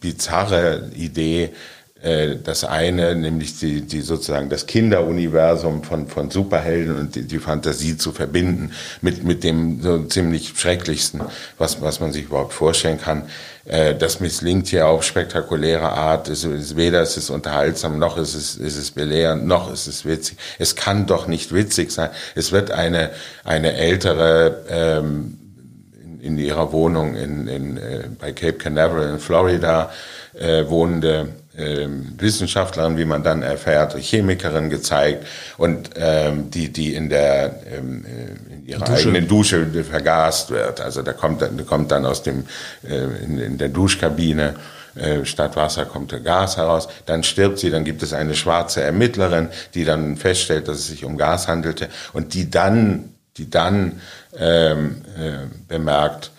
[0.00, 1.50] bizarre Idee, äh,
[2.42, 7.96] das eine, nämlich die, die sozusagen das Kinderuniversum von, von Superhelden und die, die Fantasie
[7.96, 11.20] zu verbinden mit, mit dem so ziemlich Schrecklichsten,
[11.58, 13.22] was, was man sich überhaupt vorstellen kann.
[13.64, 16.28] Äh, das misslingt hier auf spektakuläre Art.
[16.28, 20.04] Es ist, weder ist es unterhaltsam, noch ist es, ist es belehrend, noch ist es
[20.04, 20.38] witzig.
[20.58, 22.10] Es kann doch nicht witzig sein.
[22.34, 23.10] Es wird eine,
[23.44, 25.38] eine ältere, ähm,
[26.02, 29.90] in, in ihrer Wohnung in, in, äh, bei Cape Canaveral in Florida
[30.34, 35.26] äh, wohnende ähm, Wissenschaftlerin, wie man dann erfährt, Chemikerin gezeigt
[35.58, 39.08] und ähm, die, die in der ähm, äh, in ihrer Dusche.
[39.08, 40.80] eigenen Dusche vergast wird.
[40.80, 42.44] Also da kommt, da kommt dann aus dem
[42.88, 44.54] äh, in, in der Duschkabine
[44.94, 49.48] äh, statt Wasser kommt Gas heraus, dann stirbt sie, dann gibt es eine schwarze Ermittlerin,
[49.74, 54.02] die dann feststellt, dass es sich um Gas handelte und die dann, die dann
[54.38, 56.30] ähm, äh, bemerkt,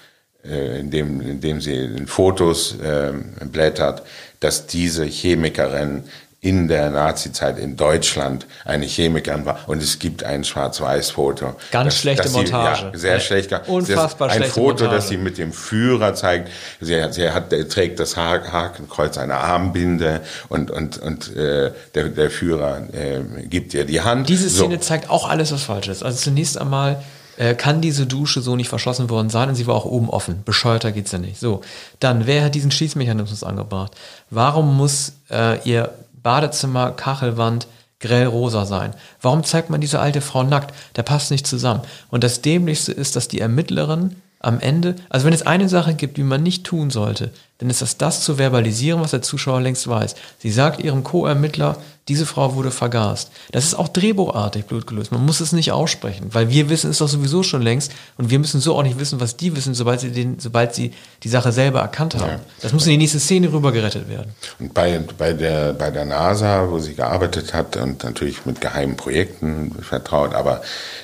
[0.46, 3.14] äh, indem, indem sie in Fotos äh,
[3.46, 4.04] blättert,
[4.44, 6.04] dass diese Chemikerin
[6.44, 11.56] in der Nazizeit in Deutschland eine Chemikerin war und es gibt ein Schwarz-Weiß-Foto.
[11.72, 12.90] Ganz dass, schlechte dass sie, Montage.
[12.92, 13.50] Ja, sehr schlecht.
[13.68, 14.96] Unfassbar das, Ein Foto, Montage.
[14.96, 16.50] das sie mit dem Führer zeigt.
[16.82, 22.82] Sie, sie hat, trägt das Hakenkreuz eine Armbinde und, und, und äh, der, der Führer
[22.92, 24.28] äh, gibt ihr die Hand.
[24.28, 24.82] Diese Szene so.
[24.82, 26.04] zeigt auch alles, was falsch ist.
[26.04, 27.02] Also zunächst einmal
[27.38, 30.44] äh, kann diese Dusche so nicht verschlossen worden sein und sie war auch oben offen.
[30.44, 31.40] Bescheuerter geht's ja nicht.
[31.40, 31.62] So,
[32.00, 33.94] dann, wer hat diesen Schließmechanismus angebracht?
[34.30, 37.68] Warum muss äh, ihr Badezimmer, Kachelwand
[38.00, 38.94] grell rosa sein?
[39.22, 40.74] Warum zeigt man diese alte Frau nackt?
[40.96, 41.82] Der passt nicht zusammen.
[42.10, 46.18] Und das Dämlichste ist, dass die Ermittlerin am Ende, also wenn es eine Sache gibt,
[46.18, 49.88] die man nicht tun sollte, dann ist das das zu verbalisieren, was der Zuschauer längst
[49.88, 50.16] weiß.
[50.40, 51.78] Sie sagt ihrem Co-Ermittler,
[52.10, 53.32] diese Frau wurde vergast.
[53.52, 55.14] Das ist auch drehbuchartig blutgelöst.
[55.14, 58.40] Man muss es nicht aussprechen, weil wir wissen es doch sowieso schon längst und wir
[58.40, 60.92] müssen so auch nicht wissen, was die wissen, sobald sie, den, sobald sie
[61.24, 62.32] die Sache selber erkannt haben.
[62.32, 62.40] Ja.
[62.62, 64.34] Das muss in die nächste Szene rübergerettet werden.
[64.60, 68.98] Und bei, bei, der, bei der NASA, wo sie gearbeitet hat und natürlich mit geheimen
[68.98, 70.62] Projekten vertraut, aber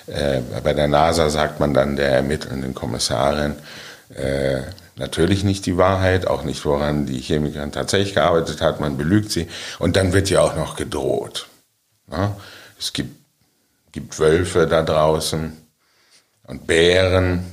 [0.08, 3.56] äh, bei der NASA sagt man dann der ermittelnden Kommissarin,
[4.16, 4.64] äh,
[5.00, 8.80] natürlich nicht die Wahrheit, auch nicht, woran die Chemikerin tatsächlich gearbeitet hat.
[8.80, 9.48] Man belügt sie.
[9.80, 11.48] Und dann wird ja auch noch gedroht.
[12.12, 12.36] Ja?
[12.78, 13.16] Es gibt,
[13.92, 15.58] gibt Wölfe da draußen
[16.48, 17.46] und Bären.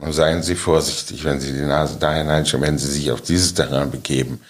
[0.00, 3.52] Und seien Sie vorsichtig, wenn Sie die Nase da hineinschauen, wenn Sie sich auf dieses
[3.52, 4.40] Terrain begeben,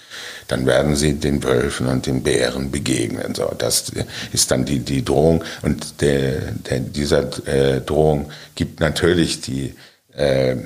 [0.46, 3.34] dann werden Sie den Wölfen und den Bären begegnen.
[3.34, 3.90] So, das
[4.32, 5.42] ist dann die, die Drohung.
[5.62, 9.74] Und der, der, dieser äh, Drohung gibt natürlich die
[10.14, 10.56] äh,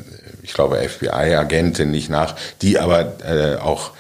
[0.43, 3.93] ich glaube, FBI-Agentin nicht nach, die aber äh, auch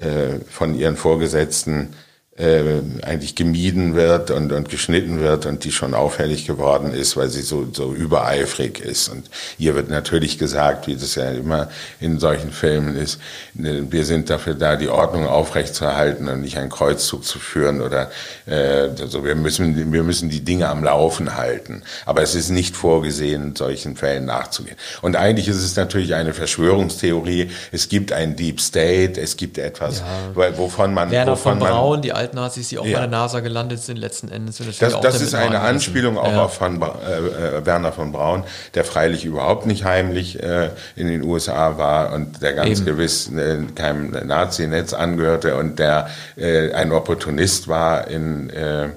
[0.00, 1.94] äh, von ihren Vorgesetzten
[2.40, 7.28] äh, eigentlich gemieden wird und, und geschnitten wird und die schon auffällig geworden ist, weil
[7.28, 9.08] sie so, so übereifrig ist.
[9.08, 11.68] Und ihr wird natürlich gesagt, wie das ja immer
[12.00, 13.20] in solchen Filmen ist,
[13.54, 18.10] ne, wir sind dafür da, die Ordnung aufrechtzuerhalten und nicht einen Kreuzzug zu führen oder
[18.46, 21.82] äh, also wir müssen, wir müssen die Dinge am Laufen halten.
[22.06, 24.76] Aber es ist nicht vorgesehen, solchen Fällen nachzugehen.
[25.02, 27.50] Und eigentlich ist es natürlich eine Verschwörungstheorie.
[27.70, 30.02] Es gibt einen Deep State, es gibt etwas,
[30.34, 30.58] ja.
[30.58, 32.94] wovon man, Werner wovon von Braun, die Altnazis, die auch ja.
[32.94, 34.56] bei der NASA gelandet sind, letzten Endes.
[34.56, 36.44] Sind das das ist eine Anspielung auch ja.
[36.44, 41.22] auf von, äh, äh, Werner von Braun, der freilich überhaupt nicht heimlich äh, in den
[41.22, 42.86] USA war und der ganz Eben.
[42.86, 48.88] gewiss äh, keinem Nazi-Netz angehörte und der äh, ein Opportunist war in, äh,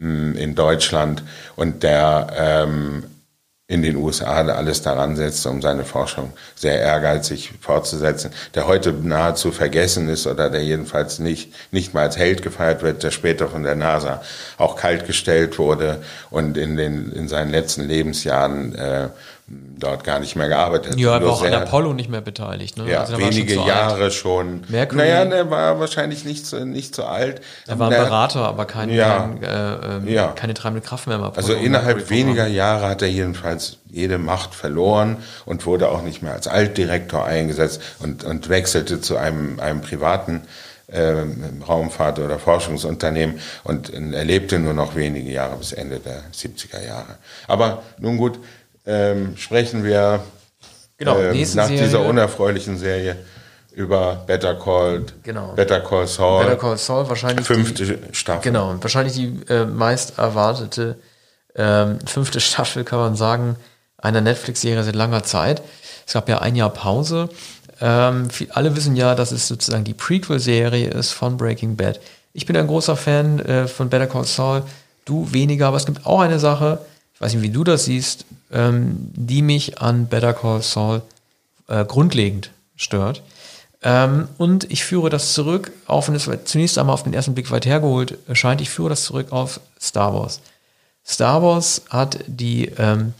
[0.00, 1.22] in Deutschland
[1.56, 3.04] und der ähm,
[3.66, 9.52] in den USA alles daran setzt, um seine Forschung sehr ehrgeizig fortzusetzen, der heute nahezu
[9.52, 13.62] vergessen ist oder der jedenfalls nicht, nicht mal als Held gefeiert wird, der später von
[13.62, 14.20] der NASA
[14.58, 19.08] auch kaltgestellt wurde und in, den, in seinen letzten Lebensjahren äh,
[19.46, 20.98] dort gar nicht mehr gearbeitet.
[20.98, 22.78] Ja, aber auch an Apollo nicht mehr beteiligt.
[22.78, 22.90] Ne?
[22.90, 24.14] Ja, also wenige schon Jahre alt.
[24.14, 24.64] schon.
[24.68, 25.02] Mercury.
[25.02, 27.42] Naja, der war wahrscheinlich nicht so, nicht so alt.
[27.66, 30.28] Er war ein der, Berater, aber kein, ja, kein, äh, ähm, ja.
[30.28, 31.20] keine treibende Kraft mehr.
[31.36, 36.32] Also innerhalb weniger Jahre hat er jedenfalls jede Macht verloren und wurde auch nicht mehr
[36.32, 40.42] als Altdirektor eingesetzt und, und wechselte zu einem, einem privaten
[40.86, 41.14] äh,
[41.66, 47.16] Raumfahrt- oder Forschungsunternehmen und er lebte nur noch wenige Jahre bis Ende der 70er Jahre.
[47.46, 48.38] Aber nun gut,
[48.86, 50.20] ähm, sprechen wir
[50.96, 53.16] genau, ähm, nach Serie, dieser unerfreulichen Serie
[53.72, 55.52] über Better Call, genau.
[55.54, 56.44] Better Call Saul.
[56.44, 58.42] Better Call Saul, wahrscheinlich fünfte die, Staffel.
[58.42, 60.96] Genau, wahrscheinlich die äh, meist erwartete
[61.56, 63.56] ähm, fünfte Staffel, kann man sagen,
[63.98, 65.62] einer Netflix-Serie seit langer Zeit.
[66.06, 67.28] Es gab ja ein Jahr Pause.
[67.80, 72.00] Ähm, alle wissen ja, dass es sozusagen die Prequel-Serie ist von Breaking Bad.
[72.32, 74.62] Ich bin ein großer Fan äh, von Better Call Saul,
[75.04, 76.78] du weniger, aber es gibt auch eine Sache,
[77.14, 81.02] ich weiß nicht, wie du das siehst, ähm, die mich an Better Call Saul
[81.68, 83.22] äh, grundlegend stört.
[83.82, 87.50] Ähm, und ich führe das zurück, auch wenn es zunächst einmal auf den ersten Blick
[87.50, 90.40] weit hergeholt erscheint, ich führe das zurück auf Star Wars.
[91.06, 93.12] Star Wars hat die, ähm,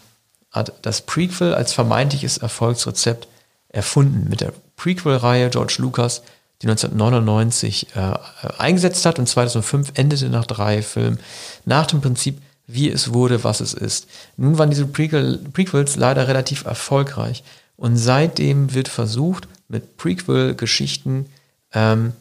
[0.51, 3.29] hat das Prequel als vermeintliches Erfolgsrezept
[3.69, 6.23] erfunden mit der Prequel-Reihe George Lucas,
[6.63, 8.15] die 1999 äh,
[8.57, 11.21] eingesetzt hat und 2005 endete nach drei Filmen
[11.67, 14.09] nach dem Prinzip, wie es wurde, was es ist.
[14.37, 17.45] Nun waren diese Prequel, Prequels leider relativ erfolgreich
[17.77, 21.27] und seitdem wird versucht, mit Prequel-Geschichten
[21.73, 22.13] ähm,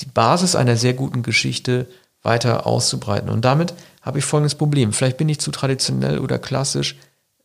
[0.00, 1.86] die Basis einer sehr guten Geschichte
[2.22, 3.28] weiter auszubreiten.
[3.28, 4.92] Und damit habe ich folgendes Problem.
[4.92, 6.96] Vielleicht bin ich zu traditionell oder klassisch,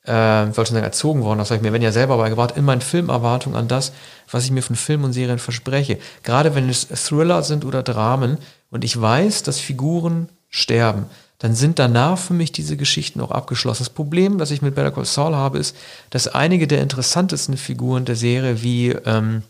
[0.07, 2.65] äh, ich wollte sagen, erzogen worden, das habe ich mir wenn ja selber beigebracht, in
[2.65, 3.91] meinen Filmerwartungen an das,
[4.31, 5.99] was ich mir von Filmen und Serien verspreche.
[6.23, 8.37] Gerade wenn es Thriller sind oder Dramen
[8.71, 11.05] und ich weiß, dass Figuren sterben,
[11.39, 13.83] dann sind danach für mich diese Geschichten auch abgeschlossen.
[13.83, 15.75] Das Problem, was ich mit Better Call Saul habe, ist,
[16.09, 19.43] dass einige der interessantesten Figuren der Serie wie ähm,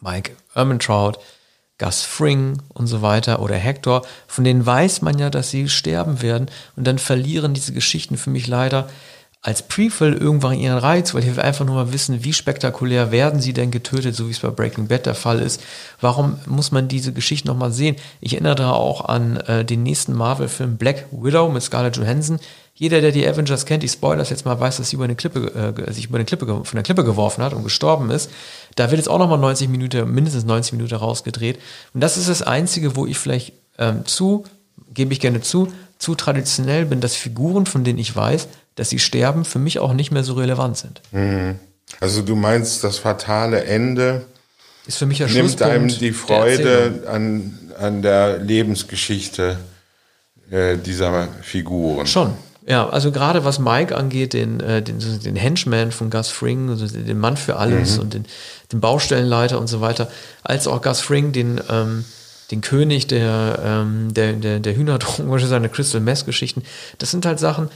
[0.00, 1.14] Mike Ermentrout,
[1.78, 6.22] Gus Fring und so weiter oder Hector, von denen weiß man ja, dass sie sterben
[6.22, 8.88] werden und dann verlieren diese Geschichten für mich leider
[9.42, 13.40] als Prequel irgendwann ihren Reiz, weil ich will einfach nur mal wissen, wie spektakulär werden
[13.40, 15.62] sie denn getötet, so wie es bei Breaking Bad der Fall ist.
[16.00, 17.94] Warum muss man diese Geschichte nochmal sehen?
[18.20, 22.40] Ich erinnere auch an äh, den nächsten Marvel-Film Black Widow mit Scarlett Johansson.
[22.74, 25.74] Jeder, der die Avengers kennt, die Spoilers jetzt mal weiß, dass sie über eine Klippe,
[25.76, 28.30] äh, sich über eine Klippe, von der Klippe geworfen hat und gestorben ist.
[28.74, 31.58] Da wird jetzt auch nochmal 90 Minuten, mindestens 90 Minuten rausgedreht.
[31.94, 34.44] Und das ist das Einzige, wo ich vielleicht ähm, zu,
[34.92, 38.98] gebe ich gerne zu, zu traditionell bin, dass Figuren, von denen ich weiß, dass sie
[38.98, 41.02] sterben, für mich auch nicht mehr so relevant sind.
[41.10, 41.56] Mhm.
[42.00, 44.24] Also du meinst, das fatale Ende
[44.86, 49.58] ist für mich ein nimmt einem die Freude an, an der Lebensgeschichte
[50.50, 52.06] äh, dieser Figuren.
[52.06, 52.34] Schon.
[52.68, 56.86] Ja, also gerade was Mike angeht, den, äh, den, den Henchman von Gus Fring, also
[56.86, 58.02] den Mann für alles mhm.
[58.02, 58.24] und den,
[58.72, 60.08] den Baustellenleiter und so weiter,
[60.42, 62.04] als auch Gus Fring, den, ähm,
[62.50, 66.62] den König der, ähm, der, der, der Hühnerdrogen, seine Crystal Mess Geschichten.
[66.98, 67.70] Das sind halt Sachen,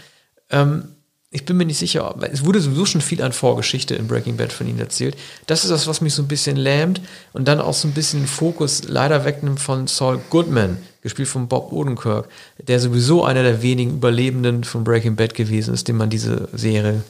[0.50, 0.84] ähm,
[1.32, 4.52] ich bin mir nicht sicher, es wurde sowieso schon viel an Vorgeschichte in Breaking Bad
[4.52, 5.16] von ihnen erzählt.
[5.46, 7.00] Das ist das, was mich so ein bisschen lähmt
[7.32, 11.46] und dann auch so ein bisschen den Fokus leider wegnimmt von Saul Goodman, gespielt von
[11.46, 16.10] Bob Odenkirk, der sowieso einer der wenigen Überlebenden von Breaking Bad gewesen ist, dem man
[16.10, 17.04] diese Serie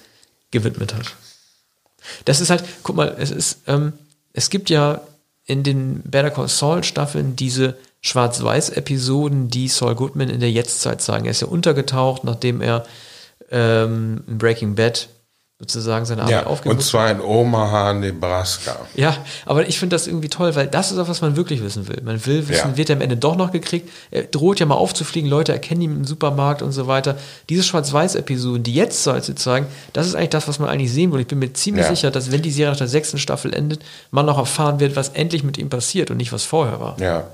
[0.50, 1.16] gewidmet hat.
[2.26, 3.94] Das ist halt, guck mal, es ist, ähm,
[4.34, 5.00] es gibt ja
[5.46, 11.24] in den Better Call Saul Staffeln diese Schwarz-Weiß-Episoden, die Saul Goodman in der Jetztzeit zeigen.
[11.24, 12.84] Er ist ja untergetaucht, nachdem er
[13.50, 15.08] ähm, Breaking Bad
[15.60, 18.76] sozusagen seine Arbeit ja, aufgebaut Und zwar in Omaha, Nebraska.
[18.94, 21.86] Ja, aber ich finde das irgendwie toll, weil das ist auch, was man wirklich wissen
[21.86, 22.00] will.
[22.02, 22.76] Man will wissen, ja.
[22.78, 23.90] wird er am Ende doch noch gekriegt?
[24.10, 27.18] Er droht ja mal aufzufliegen, Leute erkennen ihn im Supermarkt und so weiter.
[27.50, 31.12] Diese Schwarz-Weiß-Episoden, die jetzt soll zu zeigen, das ist eigentlich das, was man eigentlich sehen
[31.12, 31.20] will.
[31.20, 31.90] Ich bin mir ziemlich ja.
[31.90, 35.10] sicher, dass wenn die Serie nach der sechsten Staffel endet, man noch erfahren wird, was
[35.10, 36.98] endlich mit ihm passiert und nicht, was vorher war.
[36.98, 37.24] Ja.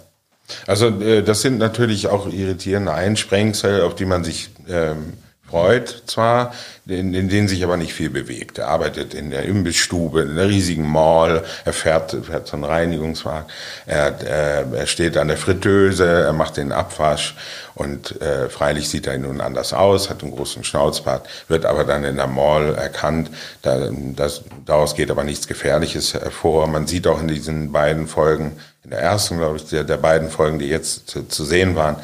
[0.66, 5.12] Also äh, das sind natürlich auch irritierende Einsprengsel, auf die man sich ähm,
[5.48, 6.52] Freud zwar,
[6.87, 8.59] in, in denen sich aber nicht viel bewegt.
[8.59, 13.46] Er arbeitet in der Imbissstube, in der riesigen Mall, er fährt, fährt so einen Reinigungswagen,
[13.87, 17.37] er, er, er steht an der Fritteuse, er macht den Abwasch
[17.74, 22.04] und äh, freilich sieht er nun anders aus, hat einen großen Schnauzbart, wird aber dann
[22.04, 23.30] in der Mall erkannt.
[23.62, 26.66] Da, das, daraus geht aber nichts Gefährliches hervor.
[26.66, 30.30] Man sieht auch in diesen beiden Folgen, in der ersten, glaube ich, der, der beiden
[30.30, 31.96] Folgen, die jetzt zu, zu sehen waren,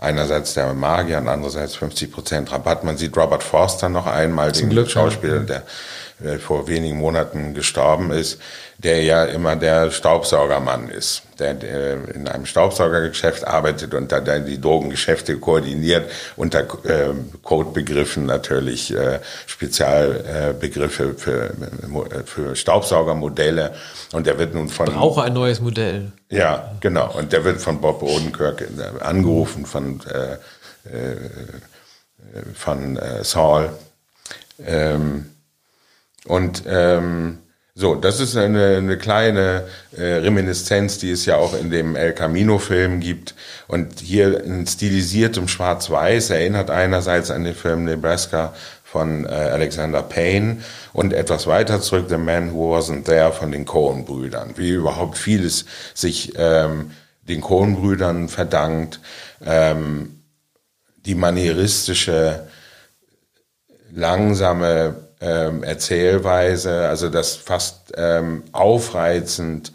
[0.00, 2.84] einerseits der Magier und andererseits 50 Prozent Rabatt.
[2.84, 5.62] Man sieht Robert Forster noch einmal, Zum den Glück, Schauspieler, der
[6.38, 8.40] vor wenigen Monaten gestorben ist,
[8.78, 14.60] der ja immer der Staubsaugermann ist, der, der in einem Staubsaugergeschäft arbeitet und da die
[14.60, 21.50] Drogengeschäfte koordiniert unter äh, Codebegriffen natürlich äh, Spezialbegriffe äh, für,
[22.24, 23.74] für Staubsaugermodelle.
[24.12, 26.12] Und der wird nun von brauche ein neues Modell.
[26.30, 27.14] Ja, genau.
[27.14, 30.36] Und der wird von Bob Odenkirk äh, angerufen von äh,
[32.54, 33.70] von Saul.
[34.64, 35.35] Ähm,
[36.26, 37.38] und ähm,
[37.78, 42.14] so, das ist eine, eine kleine äh, Reminiszenz, die es ja auch in dem El
[42.14, 43.34] Camino-Film gibt.
[43.68, 50.62] Und hier in stilisiertem Schwarz-Weiß erinnert einerseits an den Film Nebraska von äh, Alexander Payne
[50.94, 54.54] und etwas weiter zurück The Man Who Wasn't There von den Coen-Brüdern.
[54.56, 56.92] Wie überhaupt vieles sich ähm,
[57.28, 59.00] den Coen-Brüdern verdankt.
[59.44, 60.22] Ähm,
[61.04, 62.48] die manieristische,
[63.92, 69.72] langsame ähm, Erzählweise, also das fast ähm, aufreizend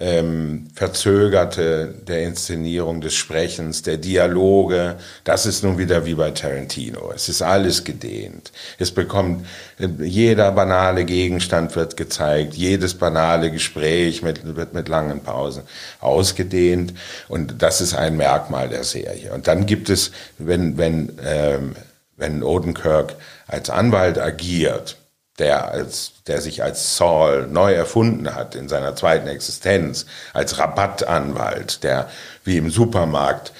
[0.00, 7.12] ähm, verzögerte der Inszenierung des Sprechens, der Dialoge, das ist nun wieder wie bei Tarantino.
[7.14, 8.50] Es ist alles gedehnt.
[8.78, 9.46] Es bekommt,
[9.78, 15.64] äh, jeder banale Gegenstand wird gezeigt, jedes banale Gespräch mit, wird mit langen Pausen
[16.00, 16.94] ausgedehnt
[17.28, 19.34] und das ist ein Merkmal der Serie.
[19.34, 21.76] Und dann gibt es, wenn, wenn, ähm,
[22.16, 23.16] wenn Odenkirk
[23.50, 24.96] als Anwalt agiert,
[25.38, 31.82] der, als, der sich als Saul neu erfunden hat in seiner zweiten Existenz, als Rabattanwalt,
[31.82, 32.10] der
[32.44, 33.52] wie im Supermarkt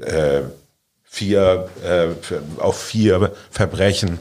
[0.00, 0.42] äh,
[1.04, 4.18] vier, äh, auf vier Verbrechen,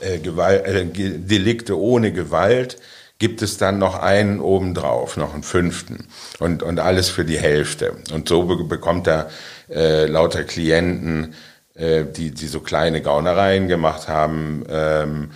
[0.00, 2.78] äh, Gewalt, äh, Delikte ohne Gewalt,
[3.18, 6.08] gibt es dann noch einen obendrauf, noch einen fünften
[6.38, 7.96] und, und alles für die Hälfte.
[8.12, 9.30] Und so bekommt er
[9.70, 11.34] äh, lauter Klienten,
[11.76, 15.30] äh, die, die so kleine Gaunereien gemacht haben, ähm,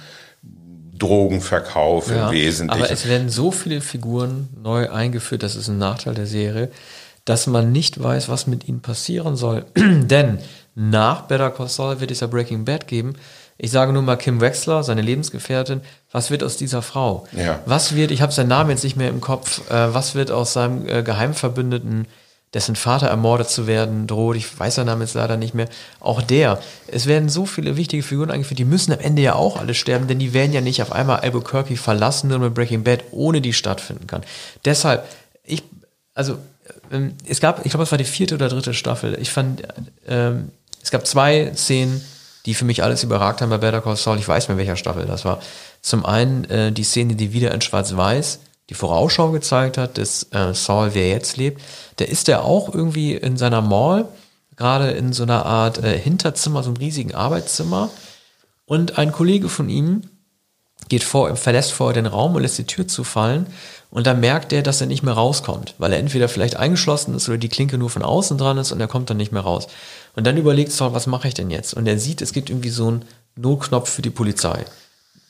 [0.98, 2.82] Drogenverkauf ja, im Wesentlichen.
[2.82, 6.70] Aber es werden so viele Figuren neu eingeführt, das ist ein Nachteil der Serie,
[7.24, 9.64] dass man nicht weiß, was mit ihnen passieren soll.
[9.76, 10.38] Denn
[10.74, 13.14] nach Better Call Saul wird es ja Breaking Bad geben.
[13.58, 15.82] Ich sage nur mal Kim Wexler, seine Lebensgefährtin.
[16.10, 17.26] Was wird aus dieser Frau?
[17.32, 17.60] Ja.
[17.66, 20.54] Was wird, ich habe seinen Namen jetzt nicht mehr im Kopf, äh, was wird aus
[20.54, 22.06] seinem äh, Geheimverbündeten
[22.54, 24.36] dessen Vater ermordet zu werden droht.
[24.36, 25.68] Ich weiß seinen Namen jetzt leider nicht mehr.
[26.00, 26.60] Auch der.
[26.88, 30.08] Es werden so viele wichtige Figuren eingeführt, die müssen am Ende ja auch alle sterben,
[30.08, 33.52] denn die werden ja nicht auf einmal Albuquerque verlassen, nur mit Breaking Bad, ohne die
[33.52, 34.22] stattfinden kann.
[34.64, 35.06] Deshalb,
[35.44, 35.62] ich,
[36.14, 36.38] also,
[36.90, 39.16] ähm, es gab, ich glaube, es war die vierte oder dritte Staffel.
[39.20, 39.62] Ich fand,
[40.08, 40.50] ähm,
[40.82, 42.04] es gab zwei Szenen,
[42.46, 44.18] die für mich alles überragt haben bei Better Call Saul.
[44.18, 45.40] Ich weiß mehr, welcher Staffel das war.
[45.82, 50.54] Zum einen äh, die Szene, die wieder in Schwarz-Weiß die Vorausschau gezeigt hat, des äh,
[50.54, 51.60] Saul, wer jetzt lebt,
[51.98, 54.08] der ist ja auch irgendwie in seiner Mall,
[54.56, 57.90] gerade in so einer Art äh, Hinterzimmer, so einem riesigen Arbeitszimmer.
[58.66, 60.02] Und ein Kollege von ihm
[60.88, 63.46] geht vor, verlässt vorher den Raum und lässt die Tür zufallen.
[63.90, 67.28] Und dann merkt er, dass er nicht mehr rauskommt, weil er entweder vielleicht eingeschlossen ist
[67.28, 69.66] oder die Klinke nur von außen dran ist und er kommt dann nicht mehr raus.
[70.14, 71.74] Und dann überlegt Saul, was mache ich denn jetzt?
[71.74, 73.04] Und er sieht, es gibt irgendwie so einen
[73.34, 74.64] Notknopf für die Polizei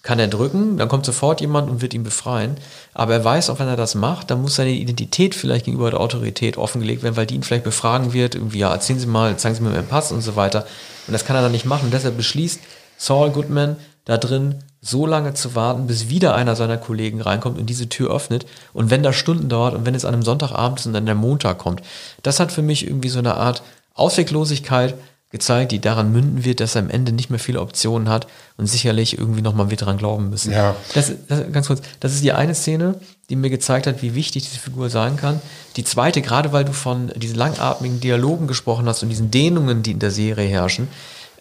[0.02, 2.56] kann er drücken, dann kommt sofort jemand und wird ihn befreien.
[2.94, 6.00] Aber er weiß auch, wenn er das macht, dann muss seine Identität vielleicht gegenüber der
[6.00, 9.56] Autorität offengelegt werden, weil die ihn vielleicht befragen wird, irgendwie, ja, erzählen Sie mal, zeigen
[9.56, 10.66] Sie mir Ihren Pass und so weiter.
[11.06, 11.86] Und das kann er dann nicht machen.
[11.86, 12.60] Und deshalb beschließt
[12.96, 17.66] Saul Goodman da drin, so lange zu warten, bis wieder einer seiner Kollegen reinkommt und
[17.66, 18.46] diese Tür öffnet.
[18.72, 21.14] Und wenn das Stunden dauert und wenn es an einem Sonntagabend ist und dann der
[21.14, 21.82] Montag kommt,
[22.22, 23.62] das hat für mich irgendwie so eine Art
[23.94, 24.94] Ausweglosigkeit,
[25.30, 28.66] gezeigt, die daran münden wird, dass er am Ende nicht mehr viele Optionen hat und
[28.66, 30.52] sicherlich irgendwie nochmal wieder dran glauben müssen.
[30.52, 30.74] Ja.
[30.94, 32.96] Das, das, ganz kurz, das ist die eine Szene,
[33.28, 35.40] die mir gezeigt hat, wie wichtig diese Figur sein kann.
[35.76, 39.92] Die zweite, gerade weil du von diesen langatmigen Dialogen gesprochen hast und diesen Dehnungen, die
[39.92, 40.88] in der Serie herrschen,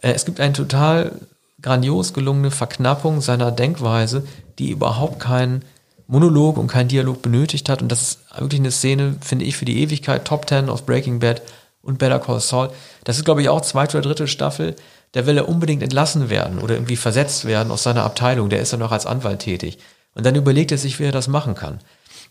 [0.02, 1.14] äh, es gibt eine total
[1.62, 4.24] grandios gelungene Verknappung seiner Denkweise,
[4.60, 5.64] die überhaupt keinen
[6.08, 7.82] Monolog und keinen Dialog benötigt hat.
[7.82, 10.26] Und das ist wirklich eine Szene, finde ich, für die Ewigkeit.
[10.26, 11.42] Top Ten aus Breaking Bad
[11.90, 12.70] und Better Call Saul.
[13.04, 14.76] Das ist, glaube ich, auch zweite oder dritte Staffel.
[15.12, 18.50] Da will er unbedingt entlassen werden oder irgendwie versetzt werden aus seiner Abteilung.
[18.50, 19.80] Der ist ja noch als Anwalt tätig.
[20.16, 21.80] Und dann überlegt er sich, wie er das machen kann.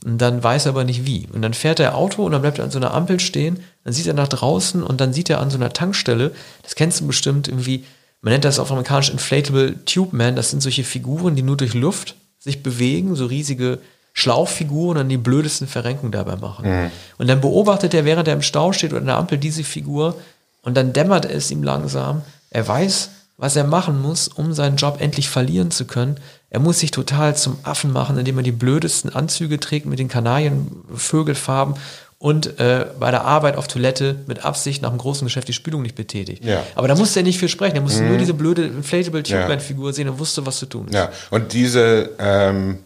[0.04, 1.26] Und dann weiß er aber nicht wie.
[1.32, 3.60] Und dann fährt er Auto und dann bleibt er an so einer Ampel stehen.
[3.82, 7.00] Dann sieht er nach draußen und dann sieht er an so einer Tankstelle, das kennst
[7.00, 7.84] du bestimmt irgendwie,
[8.20, 10.36] man nennt das auf amerikanisch Inflatable Tube Man.
[10.36, 13.80] Das sind solche Figuren, die nur durch Luft sich bewegen, so riesige
[14.18, 16.68] Schlauchfiguren und die blödesten Verrenkungen dabei machen.
[16.68, 16.90] Mhm.
[17.18, 20.16] Und dann beobachtet er, während er im Stau steht oder in der Ampel, diese Figur
[20.62, 22.22] und dann dämmert es ihm langsam.
[22.50, 26.16] Er weiß, was er machen muss, um seinen Job endlich verlieren zu können.
[26.50, 30.08] Er muss sich total zum Affen machen, indem er die blödesten Anzüge trägt mit den
[30.08, 31.76] Kanarienvögelfarben
[32.18, 35.82] und äh, bei der Arbeit auf Toilette mit Absicht nach einem großen Geschäft die Spülung
[35.82, 36.44] nicht betätigt.
[36.44, 36.64] Ja.
[36.74, 37.76] Aber da musste er nicht viel sprechen.
[37.76, 38.08] Er musste mhm.
[38.08, 40.94] nur diese blöde Inflatable Tube Figur sehen und wusste, was zu tun ist.
[40.94, 42.78] Ja, und diese ähm,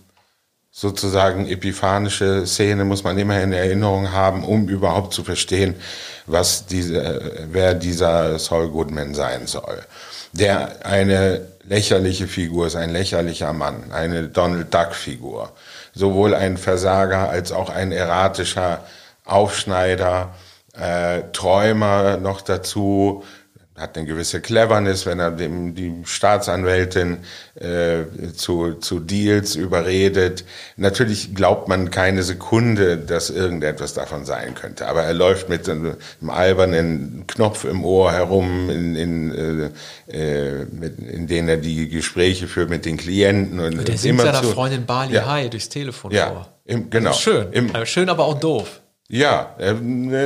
[0.73, 5.75] sozusagen epiphanische Szene muss man immer in Erinnerung haben, um überhaupt zu verstehen,
[6.27, 9.81] was diese, wer dieser Saul Goodman sein soll.
[10.33, 15.53] Der eine lächerliche Figur ist, ein lächerlicher Mann, eine Donald Duck Figur.
[15.95, 18.83] Sowohl ein Versager als auch ein erratischer
[19.27, 20.35] Aufschneider,
[20.73, 23.25] äh, Träumer noch dazu,
[23.75, 27.19] hat eine gewisse Cleverness, wenn er dem, die Staatsanwältin
[27.55, 28.03] äh,
[28.37, 30.45] zu, zu Deals überredet.
[30.77, 34.89] Natürlich glaubt man keine Sekunde, dass irgendetwas davon sein könnte.
[34.89, 35.97] Aber er läuft mit einem
[36.29, 39.71] albernen Knopf im Ohr herum, in, in, äh,
[40.13, 43.59] äh mit, in denen er die Gespräche führt mit den Klienten.
[43.59, 46.53] Und, und der singt seiner zu, Freundin Bali ja, High durchs Telefon ja, vor.
[46.67, 47.15] Im, genau.
[47.15, 47.51] Schön.
[47.53, 48.82] Im, schön, aber auch doof.
[49.15, 49.77] Ja, er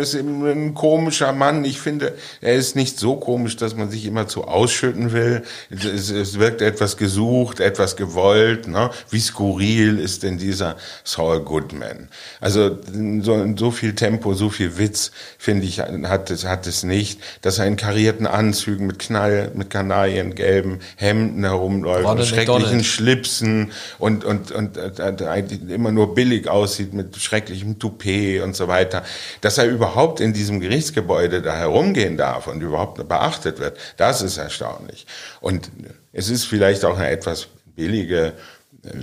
[0.01, 1.64] ist ein komischer Mann.
[1.64, 5.42] Ich finde, er ist nicht so komisch, dass man sich immer zu ausschütten will.
[5.70, 8.68] Es, es wirkt etwas gesucht, etwas gewollt.
[8.68, 8.90] Ne?
[9.11, 12.11] Wie skurril ist denn dieser Saul Goodman?
[12.40, 12.79] Also
[13.22, 17.20] so, so viel Tempo, so viel Witz, finde ich, hat es, hat es nicht.
[17.42, 23.73] Dass er in karierten Anzügen mit Knall, mit Kanarien, gelben Hemden herumläuft, mit schrecklichen Schlipsen
[23.98, 28.75] und, und, und, und, und immer nur billig aussieht mit schrecklichem Toupet und so weiter
[28.77, 29.02] weiter,
[29.40, 34.37] dass er überhaupt in diesem Gerichtsgebäude da herumgehen darf und überhaupt beachtet wird, das ist
[34.37, 35.06] erstaunlich.
[35.40, 35.70] Und
[36.12, 38.33] es ist vielleicht auch eine etwas billige,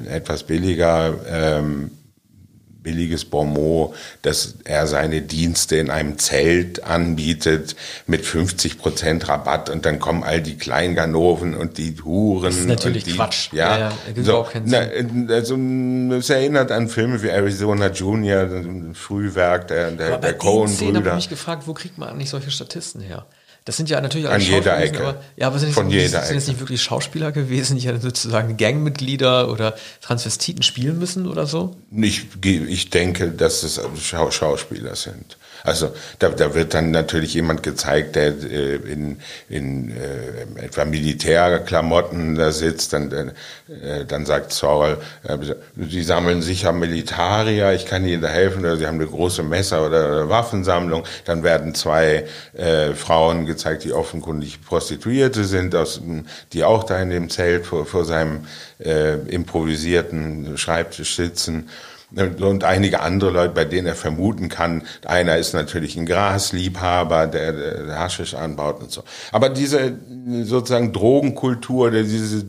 [0.09, 1.91] etwas billiger ähm,
[2.83, 7.75] billiges Bonmot, dass er seine Dienste in einem Zelt anbietet
[8.05, 12.43] mit 50 Prozent Rabatt und dann kommen all die Kleinganoven und die Huren.
[12.43, 13.51] Das ist natürlich die, Quatsch.
[13.53, 14.79] Ja, ja, ja so, na,
[15.29, 15.57] also,
[16.17, 18.47] es erinnert an Filme wie Arizona Junior,
[18.93, 20.99] Frühwerk der, der, der Coen-Brüder.
[20.99, 23.25] Ich habe mich gefragt, wo kriegt man eigentlich solche Statisten her?
[23.65, 24.99] Das sind ja natürlich alle An jeder Ecke.
[24.99, 27.97] Aber, ja, aber sind, Von nicht, jeder sind jetzt nicht wirklich Schauspieler gewesen, die ja
[27.97, 31.75] sozusagen Gangmitglieder oder Transvestiten spielen müssen oder so?
[31.95, 33.79] Ich, ich denke, dass es
[34.31, 35.37] Schauspieler sind.
[35.63, 42.35] Also da, da wird dann natürlich jemand gezeigt, der äh, in, in äh, etwa Militärklamotten
[42.35, 43.31] da sitzt, dann,
[43.69, 45.37] äh, dann sagt Saul, äh,
[45.77, 49.85] sie sammeln sicher Militarier, ich kann ihnen da helfen, oder sie haben eine große Messer-
[49.85, 51.05] oder, oder Waffensammlung.
[51.23, 52.25] Dann werden zwei
[52.57, 56.01] äh, Frauen gezeigt, die offenkundig Prostituierte sind, aus,
[56.51, 58.47] die auch da in dem Zelt vor, vor seinem
[58.79, 61.69] äh, improvisierten Schreibtisch sitzen
[62.15, 67.51] und einige andere Leute, bei denen er vermuten kann, einer ist natürlich ein Grasliebhaber, der,
[67.53, 69.03] der Haschisch anbaut und so.
[69.31, 69.97] Aber diese
[70.43, 72.45] sozusagen Drogenkultur, diese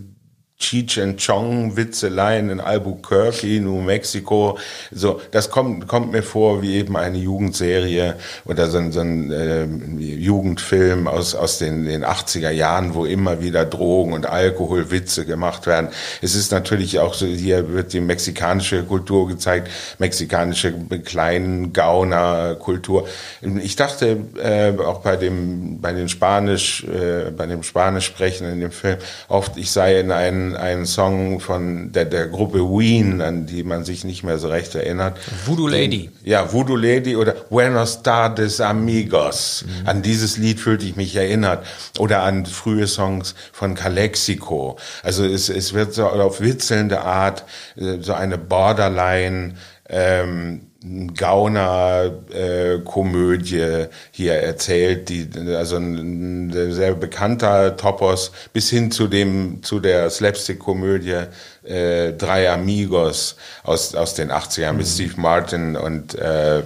[0.59, 4.57] Cheech and Chong Witzeleien in Albuquerque, New Mexico.
[4.91, 9.31] So, das kommt, kommt mir vor wie eben eine Jugendserie oder so ein, so ein
[9.31, 15.67] äh, Jugendfilm aus, aus den, den 80er Jahren, wo immer wieder Drogen und Alkoholwitze gemacht
[15.67, 15.89] werden.
[16.23, 20.73] Es ist natürlich auch so, hier wird die mexikanische Kultur gezeigt, mexikanische
[21.05, 23.09] kleinen Gauner-Kultur.
[23.43, 28.61] Ich dachte äh, auch bei dem, bei den Spanisch, äh, bei dem Spanisch sprechen in
[28.61, 28.99] dem Film
[29.29, 33.85] oft, ich sei in einem ein, Song von der, der Gruppe Ween, an die man
[33.85, 35.17] sich nicht mehr so recht erinnert.
[35.47, 36.11] Voodoo Lady.
[36.25, 39.65] Ja, Voodoo Lady oder Buenos Tardes Amigos.
[39.67, 39.89] Mhm.
[39.89, 41.65] An dieses Lied fühlte ich mich erinnert.
[41.99, 44.77] Oder an frühe Songs von Calexico.
[45.03, 47.45] Also es, es wird so auf witzelnde Art
[47.77, 49.55] äh, so eine Borderline
[49.89, 50.67] ähm,
[51.17, 55.27] Gauner-Komödie äh, hier erzählt, die
[55.57, 61.23] also ein, sehr bekannter Topos bis hin zu dem zu der Slapstick-Komödie
[61.65, 64.79] äh, Drei Amigos aus aus den 80ern mhm.
[64.79, 66.63] mit Steve Martin und äh, äh,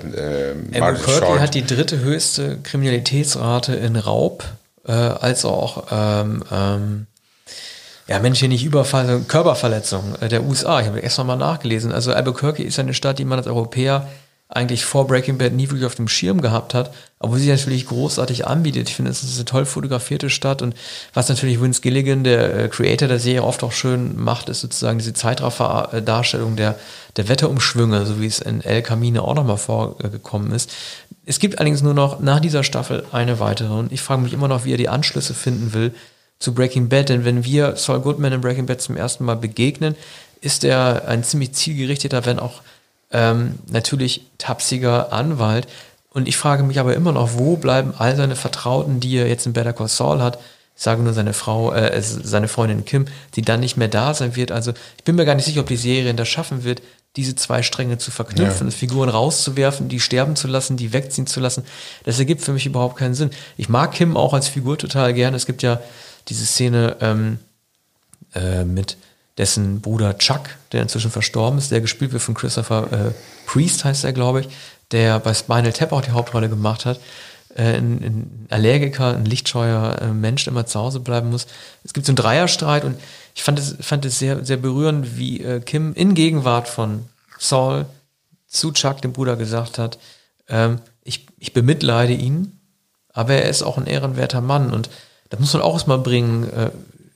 [0.79, 1.39] Martin Short.
[1.39, 4.43] hat die dritte höchste Kriminalitätsrate in Raub
[4.85, 7.07] äh, als auch ähm, ähm,
[8.09, 10.81] ja, Mensch, hier nicht Überfall, Körperverletzung äh, der USA.
[10.81, 11.93] Ich habe erst mal nachgelesen.
[11.93, 14.09] Also Albuquerque ist eine Stadt, die man als Europäer
[14.51, 18.47] eigentlich vor Breaking Bad nie wirklich auf dem Schirm gehabt hat, aber sie natürlich großartig
[18.47, 18.89] anbietet.
[18.89, 20.75] Ich finde, es ist eine toll fotografierte Stadt und
[21.13, 24.99] was natürlich Vince Gilligan, der äh, Creator der Serie, oft auch schön macht, ist sozusagen
[24.99, 26.79] diese Zeitraffer-Darstellung der,
[27.17, 30.71] der Wetterumschwünge, so wie es in El Camino auch nochmal vorgekommen ist.
[31.27, 34.49] Es gibt allerdings nur noch nach dieser Staffel eine weitere und ich frage mich immer
[34.49, 35.93] noch, wie er die Anschlüsse finden will
[36.39, 39.97] zu Breaking Bad, denn wenn wir Saul Goodman in Breaking Bad zum ersten Mal begegnen,
[40.41, 42.63] ist er ein ziemlich zielgerichteter, wenn auch
[43.11, 45.67] ähm, natürlich tapsiger Anwalt.
[46.11, 49.47] Und ich frage mich aber immer noch, wo bleiben all seine Vertrauten, die er jetzt
[49.47, 50.39] in Better Call Saul hat?
[50.77, 54.37] Ich sage nur seine Frau, äh, seine Freundin Kim, die dann nicht mehr da sein
[54.37, 54.53] wird.
[54.53, 56.83] Also ich bin mir gar nicht sicher, ob die Serie das schaffen wird,
[57.17, 58.71] diese zwei Stränge zu verknüpfen, ja.
[58.73, 61.65] Figuren rauszuwerfen, die sterben zu lassen, die wegziehen zu lassen.
[62.05, 63.31] Das ergibt für mich überhaupt keinen Sinn.
[63.57, 65.37] Ich mag Kim auch als Figur total gerne.
[65.37, 65.81] Es gibt ja
[66.29, 67.39] diese Szene ähm,
[68.35, 68.97] äh, mit
[69.39, 73.13] dessen Bruder Chuck, der inzwischen verstorben ist, der gespielt wird von Christopher äh,
[73.47, 74.49] Priest, heißt er, glaube ich,
[74.91, 77.01] der bei Spinal Tap auch die Hauptrolle gemacht hat.
[77.55, 81.47] Äh, ein, ein Allergiker, ein lichtscheuer äh, Mensch, der immer zu Hause bleiben muss.
[81.85, 82.99] Es gibt so einen Dreierstreit und
[83.35, 87.07] ich fand es, fand es sehr, sehr berührend, wie äh, Kim in Gegenwart von
[87.39, 87.87] Saul
[88.49, 89.99] zu Chuck, dem Bruder, gesagt hat,
[90.49, 92.59] ähm, ich, ich bemitleide ihn,
[93.13, 94.91] aber er ist auch ein ehrenwerter Mann und
[95.31, 96.71] das muss man auch erstmal bringen, äh,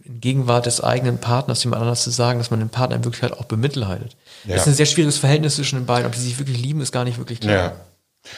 [0.05, 3.39] in Gegenwart des eigenen Partners jemand anders zu sagen, dass man den Partner in Wirklichkeit
[3.39, 4.17] auch bemitleidet.
[4.45, 4.55] Ja.
[4.55, 6.07] Das ist ein sehr schwieriges Verhältnis zwischen den beiden.
[6.07, 7.55] Ob die sich wirklich lieben, ist gar nicht wirklich klar.
[7.55, 7.73] Ja.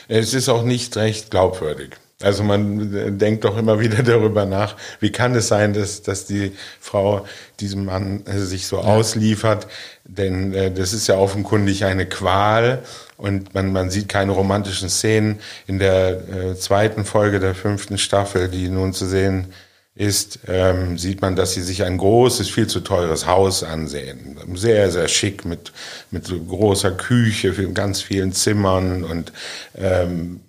[0.08, 1.96] Es ist auch nicht recht glaubwürdig.
[2.22, 6.52] Also man denkt doch immer wieder darüber nach, wie kann es sein, dass, dass die
[6.80, 7.26] Frau
[7.60, 8.84] diesem Mann äh, sich so ja.
[8.84, 9.66] ausliefert.
[10.04, 12.82] Denn äh, das ist ja offenkundig eine Qual
[13.16, 15.40] und man, man sieht keine romantischen Szenen.
[15.66, 19.52] In der äh, zweiten Folge der fünften Staffel, die nun zu sehen
[19.96, 24.36] ist, ähm, sieht man, dass sie sich ein großes, viel zu teures Haus ansehen.
[24.54, 25.72] Sehr, sehr schick mit,
[26.10, 29.32] mit so großer Küche, ganz vielen Zimmern und
[29.76, 30.40] ähm,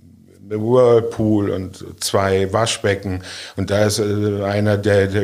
[0.47, 3.23] Whirlpool und zwei Waschbecken.
[3.55, 5.23] Und da ist äh, einer der, der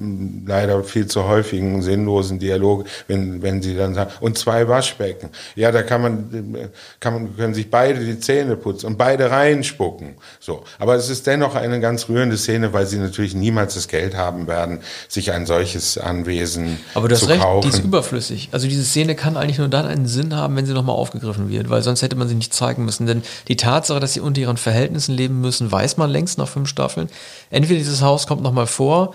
[0.00, 5.28] leider viel zu häufigen sinnlosen Dialog, wenn, wenn sie dann sagen, und zwei Waschbecken.
[5.54, 6.70] Ja, da kann man,
[7.00, 10.14] kann man, können sich beide die Zähne putzen und beide reinspucken.
[10.38, 10.64] So.
[10.78, 14.46] Aber es ist dennoch eine ganz rührende Szene, weil sie natürlich niemals das Geld haben
[14.46, 17.70] werden, sich ein solches Anwesen Aber du hast recht, kaufen.
[17.70, 18.48] die ist überflüssig.
[18.52, 21.68] Also diese Szene kann eigentlich nur dann einen Sinn haben, wenn sie nochmal aufgegriffen wird,
[21.68, 23.06] weil sonst hätte man sie nicht zeigen müssen.
[23.06, 26.68] Denn die Tatsache, dass sie unter ihren Verhältnissen leben müssen, weiß man längst nach fünf
[26.68, 27.10] Staffeln.
[27.50, 29.14] Entweder dieses Haus kommt nochmal vor,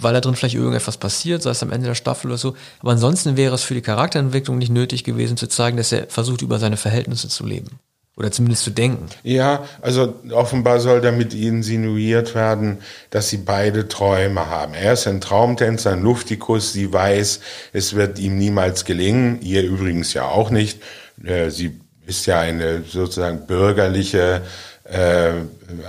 [0.00, 2.54] weil da drin vielleicht irgendetwas passiert, sei es am Ende der Staffel oder so.
[2.80, 6.42] Aber ansonsten wäre es für die Charakterentwicklung nicht nötig gewesen, zu zeigen, dass er versucht,
[6.42, 7.78] über seine Verhältnisse zu leben.
[8.16, 9.06] Oder zumindest zu denken.
[9.22, 12.78] Ja, also offenbar soll damit insinuiert werden,
[13.08, 14.74] dass sie beide Träume haben.
[14.74, 16.72] Er ist ein Traumtänzer, ein Luftikus.
[16.72, 17.40] Sie weiß,
[17.72, 19.40] es wird ihm niemals gelingen.
[19.40, 20.82] Ihr übrigens ja auch nicht.
[21.24, 24.42] Äh, sie ist ja eine sozusagen bürgerliche
[24.84, 25.30] äh,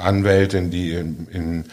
[0.01, 1.65] Anwältin, die in, in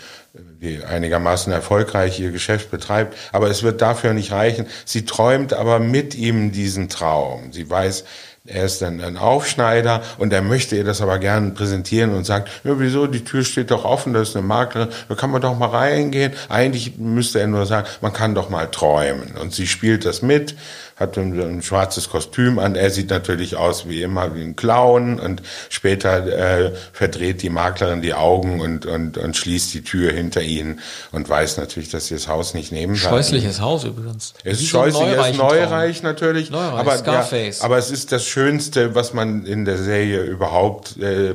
[0.88, 4.66] einigermaßen erfolgreich ihr Geschäft betreibt, aber es wird dafür nicht reichen.
[4.84, 7.52] Sie träumt aber mit ihm diesen Traum.
[7.52, 8.04] Sie weiß,
[8.48, 12.48] er ist dann ein Aufschneider und er möchte ihr das aber gerne präsentieren und sagt,
[12.64, 15.58] ja, wieso, die Tür steht doch offen, da ist eine Maklerin, da kann man doch
[15.58, 16.32] mal reingehen.
[16.48, 19.36] Eigentlich müsste er nur sagen, man kann doch mal träumen.
[19.36, 20.54] Und sie spielt das mit
[20.98, 22.74] hat ein, ein, schwarzes Kostüm an.
[22.74, 28.02] Er sieht natürlich aus wie immer wie ein Clown und später äh, verdreht die Maklerin
[28.02, 30.80] die Augen und, und, und schließt die Tür hinter ihnen
[31.12, 33.10] und weiß natürlich, dass sie das Haus nicht nehmen kann.
[33.10, 34.34] Scheußliches Haus übrigens.
[34.42, 37.60] Es ist scheußlich, es ist neureich natürlich, neureich, aber, Scarface.
[37.60, 41.34] Ja, aber es ist das Schönste, was man in der Serie überhaupt äh, ja.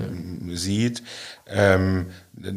[0.51, 1.03] sieht.
[1.47, 2.07] Ähm,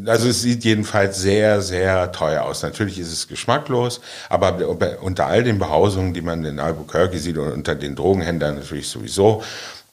[0.06, 2.62] also es sieht jedenfalls sehr, sehr teuer aus.
[2.62, 4.58] Natürlich ist es geschmacklos, aber
[5.00, 9.42] unter all den Behausungen, die man in Albuquerque sieht und unter den Drogenhändlern natürlich sowieso,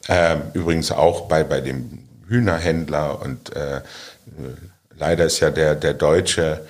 [0.08, 3.82] äh, übrigens auch bei, bei dem Hühnerhändler und äh,
[4.98, 6.62] leider ist ja der, der deutsche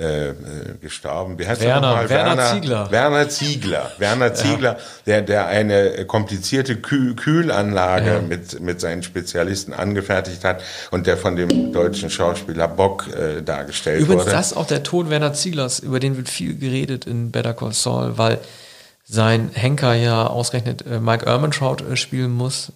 [0.00, 0.34] äh,
[0.80, 1.38] gestorben.
[1.38, 2.90] Wie heißt Werner, er Werner, Werner Ziegler.
[2.90, 3.92] Werner Ziegler.
[3.98, 4.78] Werner Ziegler, ja.
[5.06, 8.20] der, der eine komplizierte Kühl Kühlanlage ja.
[8.20, 14.00] mit, mit seinen Spezialisten angefertigt hat und der von dem deutschen Schauspieler Bock äh, dargestellt
[14.00, 14.30] Übrigens, wurde.
[14.30, 17.54] Übrigens, das ist auch der Tod Werner Zieglers, über den wird viel geredet in Better
[17.54, 18.38] Call Saul, weil
[19.04, 22.72] sein Henker ja ausgerechnet äh, Mike Ehrmantraut äh, spielen muss,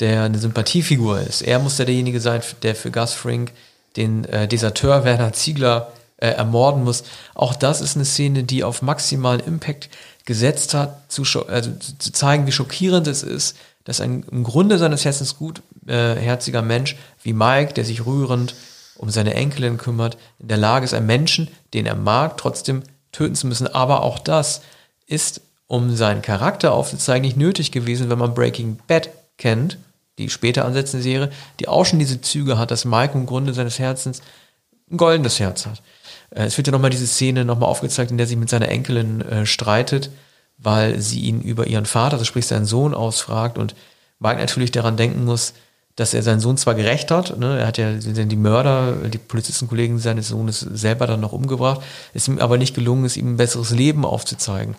[0.00, 1.42] der eine Sympathiefigur ist.
[1.42, 3.52] Er muss ja derjenige sein, der für Gus Frink
[3.96, 7.04] den äh, Deserteur Werner Ziegler äh, ermorden muss.
[7.34, 9.90] Auch das ist eine Szene, die auf maximalen Impact
[10.24, 15.04] gesetzt hat, zu, also zu zeigen, wie schockierend es ist, dass ein im Grunde seines
[15.04, 18.54] Herzens gut äh, Mensch wie Mike, der sich rührend
[18.96, 23.34] um seine Enkelin kümmert, in der Lage ist, einen Menschen, den er mag, trotzdem töten
[23.34, 23.66] zu müssen.
[23.68, 24.62] Aber auch das
[25.06, 29.78] ist, um seinen Charakter aufzuzeigen, nicht nötig gewesen, wenn man Breaking Bad kennt,
[30.18, 33.78] die später ansetzende Serie, die auch schon diese Züge hat, dass Mike im Grunde seines
[33.78, 34.22] Herzens
[34.90, 35.82] ein goldenes Herz hat.
[36.30, 39.20] Äh, es wird ja nochmal diese Szene nochmal aufgezeigt, in der sie mit seiner Enkelin
[39.22, 40.10] äh, streitet,
[40.58, 43.74] weil sie ihn über ihren Vater, also sprich seinen Sohn, ausfragt und
[44.18, 45.52] Mike natürlich daran denken muss,
[45.96, 49.98] dass er seinen Sohn zwar gerecht hat, ne, er hat ja die Mörder, die Polizistenkollegen
[49.98, 51.80] seines Sohnes selber dann noch umgebracht,
[52.12, 54.76] ist ihm aber nicht gelungen, es ihm ein besseres Leben aufzuzeigen.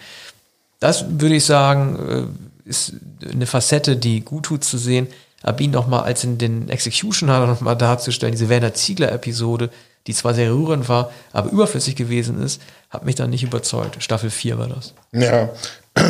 [0.80, 2.94] Das würde ich sagen, äh, ist
[3.28, 5.08] eine Facette, die gut tut zu sehen,
[5.42, 9.72] aber ihn nochmal als in den Executioner nochmal darzustellen, diese Werner Ziegler-Episode,
[10.08, 14.02] die zwar sehr rührend war, aber überflüssig gewesen ist, hat mich dann nicht überzeugt.
[14.02, 14.94] Staffel 4 war das.
[15.12, 15.50] Ja,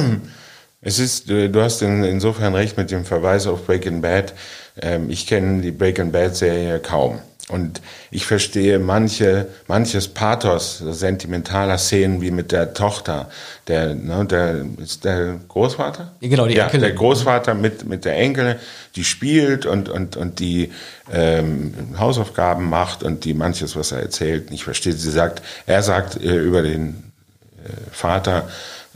[0.81, 4.33] es ist, du hast in, insofern recht mit dem Verweis auf Breaking Bad.
[4.79, 7.19] Ähm, ich kenne die Breaking Bad Serie kaum.
[7.49, 7.81] Und
[8.11, 13.29] ich verstehe manche, manches Pathos sentimentaler Szenen wie mit der Tochter.
[13.67, 16.11] Der, ne, der ist der Großvater?
[16.19, 16.81] Genau, die ja, Enkelin.
[16.81, 18.55] Der Großvater mit, mit der Enkelin,
[18.97, 20.73] die spielt und, und, und die
[21.09, 24.99] ähm, Hausaufgaben macht und die manches, was er erzählt, nicht versteht.
[24.99, 27.13] Sie sagt, er sagt äh, über den
[27.63, 28.49] äh, Vater,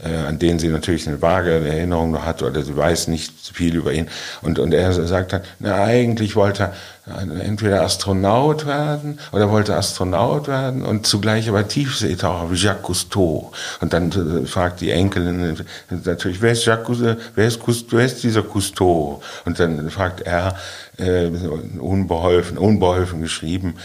[0.04, 3.76] äh, an den sie natürlich eine vage Erinnerung noch hat oder sie weiß nicht viel
[3.76, 4.08] über ihn.
[4.42, 6.74] Und, und er sagt dann, na, eigentlich wollte er
[7.06, 13.52] entweder Astronaut werden oder wollte Astronaut werden und zugleich aber Tiefseetaucher wie Jacques Cousteau.
[13.80, 15.58] Und dann äh, fragt die Enkelin
[15.90, 19.22] natürlich, wer ist, Jacques, wer ist, Cousteau, wer ist dieser Cousteau?
[19.46, 20.56] Und dann fragt er,
[20.98, 21.32] äh,
[21.80, 23.76] unbeholfen, unbeholfen geschrieben.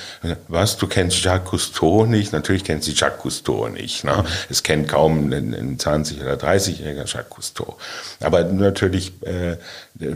[0.49, 2.33] Was, du kennst Jacques Cousteau nicht?
[2.33, 4.05] Natürlich kennt sie Jacques Cousteau nicht.
[4.05, 4.25] Ne?
[4.51, 7.77] Es kennt kaum ein, ein 20- oder 30-jähriger Jacques Cousteau.
[8.21, 9.57] Aber natürlich äh,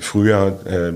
[0.00, 0.92] früher äh,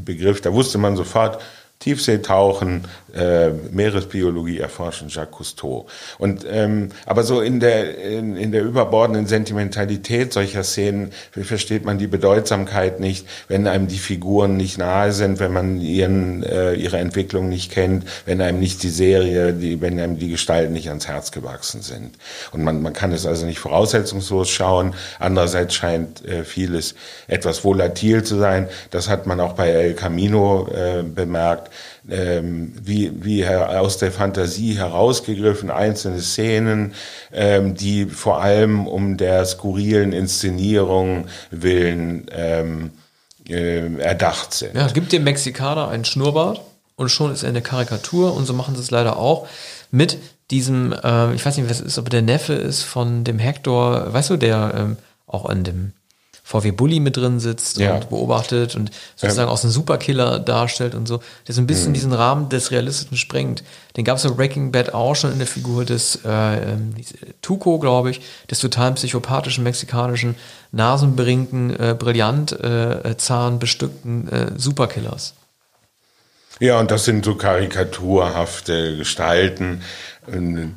[0.00, 1.40] Begriff, da wusste man sofort,
[1.84, 5.86] Tiefseetauchen, äh, Meeresbiologie erforschen, Jacques Cousteau.
[6.16, 11.98] Und ähm, aber so in der in, in der überbordenden Sentimentalität solcher Szenen versteht man
[11.98, 16.96] die Bedeutsamkeit nicht, wenn einem die Figuren nicht nahe sind, wenn man ihren äh, ihre
[16.96, 21.06] Entwicklung nicht kennt, wenn einem nicht die Serie, die wenn einem die Gestalten nicht ans
[21.06, 22.16] Herz gewachsen sind.
[22.52, 24.94] Und man man kann es also nicht voraussetzungslos schauen.
[25.18, 26.94] Andererseits scheint äh, vieles
[27.28, 28.68] etwas volatil zu sein.
[28.90, 31.73] Das hat man auch bei El Camino äh, bemerkt
[32.08, 36.94] ähm, wie, wie aus der Fantasie herausgegriffen einzelne Szenen,
[37.32, 42.90] ähm, die vor allem um der skurrilen Inszenierung willen ähm,
[43.48, 44.74] äh, erdacht sind.
[44.74, 46.60] Ja, gibt dem Mexikaner einen Schnurrbart
[46.96, 49.48] und schon ist er eine Karikatur und so machen sie es leider auch
[49.90, 50.18] mit
[50.50, 54.12] diesem, äh, ich weiß nicht, was es ist, ob der Neffe ist von dem Hector,
[54.12, 54.96] weißt du, der ähm,
[55.26, 55.92] auch an dem
[56.46, 57.94] VW Bully mit drin sitzt ja.
[57.94, 59.52] und beobachtet und sozusagen ja.
[59.52, 61.94] aus einem Superkiller darstellt und so, der so ein bisschen mhm.
[61.94, 63.64] diesen Rahmen des Realistischen sprengt.
[63.96, 66.94] Den gab es bei Breaking Bad auch schon in der Figur des äh, ähm,
[67.40, 68.20] Tuco, glaube ich,
[68.50, 70.36] des totalen psychopathischen mexikanischen,
[70.70, 75.32] nasenberingten, äh, brillant äh, zahnbestückten äh, Superkillers.
[76.60, 79.80] Ja, und das sind so karikaturhafte Gestalten.
[80.26, 80.76] Und,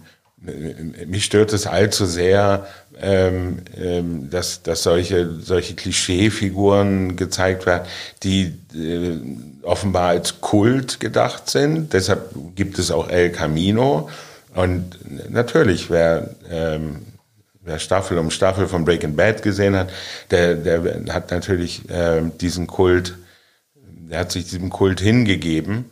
[1.08, 2.68] mich stört es allzu sehr,
[3.02, 7.88] ähm, ähm, dass, dass solche, solche Klischeefiguren gezeigt werden,
[8.24, 9.20] die äh,
[9.64, 11.94] offenbar als Kult gedacht sind.
[11.94, 14.10] Deshalb gibt es auch El Camino.
[14.56, 14.98] Und
[15.30, 17.06] natürlich, wer, ähm,
[17.62, 19.90] wer Staffel um Staffel von Breaking Bad gesehen hat,
[20.32, 23.16] der, der hat natürlich ähm, diesen Kult,
[23.76, 25.86] der hat sich diesem Kult hingegeben.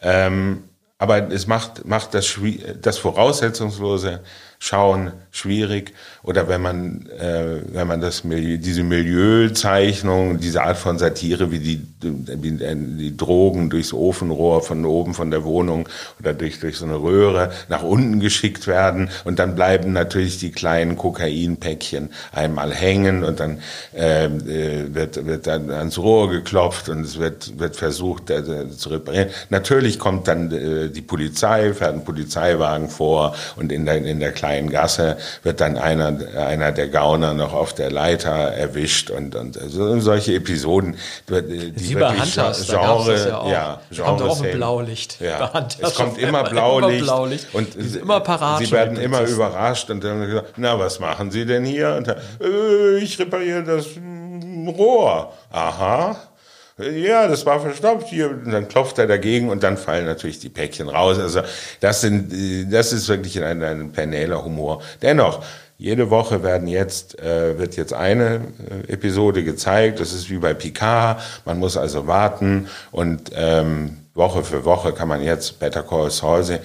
[0.00, 0.64] Ähm,
[0.98, 2.38] aber es macht, macht das,
[2.80, 4.20] das voraussetzungslose
[4.58, 5.92] Schauen schwierig
[6.22, 11.58] oder wenn man, äh, wenn man das Milieu, diese Milieuzeichnung, diese Art von Satire, wie
[11.58, 15.88] die, die, die Drogen durchs Ofenrohr von oben von der Wohnung
[16.20, 20.52] oder durch, durch so eine Röhre nach unten geschickt werden und dann bleiben natürlich die
[20.52, 23.58] kleinen Kokainpäckchen einmal hängen und dann
[23.92, 28.88] äh, äh wird, wird dann ans Rohr geklopft und es wird, wird versucht äh, zu
[28.88, 29.30] reparieren.
[29.50, 34.32] Natürlich kommt dann äh, die Polizei, fährt ein Polizeiwagen vor und in der, in der
[34.44, 39.54] kleinen Gasse wird dann einer einer der Gauner noch auf der Leiter erwischt und, und
[39.54, 40.96] so, solche Episoden,
[41.28, 45.20] die Sie wirklich Genre, ja, ja Genre kommt auch ein Blaulicht.
[45.20, 45.50] Ja.
[45.80, 50.04] Es kommt immer Blaulicht, immer Blaulicht und sie, immer parat sie werden immer überrascht und
[50.04, 51.94] dann gesagt, na, was machen Sie denn hier?
[51.94, 53.86] Und dann, äh, ich repariere das
[54.76, 55.32] Rohr.
[55.50, 56.16] Aha.
[56.78, 58.30] Ja, das war verstopft hier.
[58.30, 61.18] Und dann klopft er dagegen und dann fallen natürlich die Päckchen raus.
[61.18, 61.42] Also
[61.80, 62.32] das sind,
[62.72, 64.82] das ist wirklich ein, ein penäler Humor.
[65.00, 65.44] Dennoch,
[65.78, 68.40] jede Woche werden jetzt, äh, wird jetzt eine
[68.88, 70.00] äh, Episode gezeigt.
[70.00, 71.20] Das ist wie bei Picard.
[71.44, 76.44] Man muss also warten und ähm, Woche für Woche kann man jetzt Better Call Saul
[76.44, 76.60] sehen.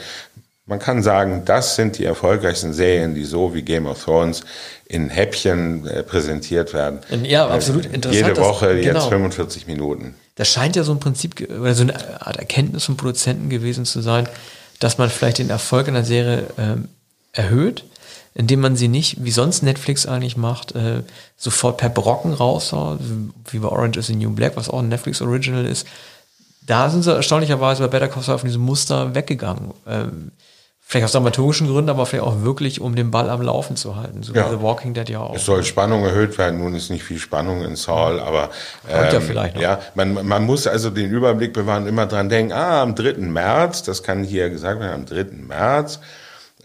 [0.70, 4.44] Man kann sagen, das sind die erfolgreichsten Serien, die so wie Game of Thrones
[4.86, 7.00] in Häppchen äh, präsentiert werden.
[7.24, 8.28] Ja, absolut äh, interessant.
[8.28, 9.00] Jede Woche das, genau.
[9.00, 10.14] jetzt 45 Minuten.
[10.36, 14.02] Das scheint ja so ein Prinzip oder so eine Art Erkenntnis von Produzenten gewesen zu
[14.02, 14.30] sein,
[14.78, 16.88] dass man vielleicht den Erfolg einer Serie ähm,
[17.34, 17.84] erhöht,
[18.36, 21.02] indem man sie nicht, wie sonst Netflix eigentlich macht, äh,
[21.36, 23.00] sofort per Brocken raushaut,
[23.50, 25.88] wie bei Orange is the New Black, was auch ein Netflix Original ist.
[26.68, 29.74] Da sind sie erstaunlicherweise bei Better Call Saul von diesem Muster weggegangen.
[29.88, 30.32] Ähm,
[30.90, 34.24] vielleicht aus dramaturgischen Gründen, aber vielleicht auch wirklich, um den Ball am Laufen zu halten.
[34.24, 34.48] So ja.
[34.48, 35.36] wie The Walking Dead ja auch.
[35.36, 36.60] Es soll Spannung erhöht werden.
[36.60, 38.50] Nun ist nicht viel Spannung in Saul, aber
[38.90, 39.62] ähm, ja, vielleicht noch.
[39.62, 43.20] ja man, man muss also den Überblick bewahren, immer dran denken, ah, am 3.
[43.20, 45.26] März, das kann hier gesagt werden, am 3.
[45.48, 46.00] März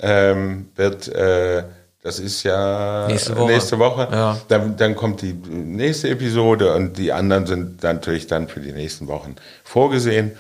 [0.01, 1.65] ähm, wird, äh,
[2.03, 4.09] das ist ja nächste Woche, nächste Woche.
[4.11, 4.39] Ja.
[4.49, 9.07] Dann, dann kommt die nächste Episode und die anderen sind natürlich dann für die nächsten
[9.07, 10.33] Wochen vorgesehen.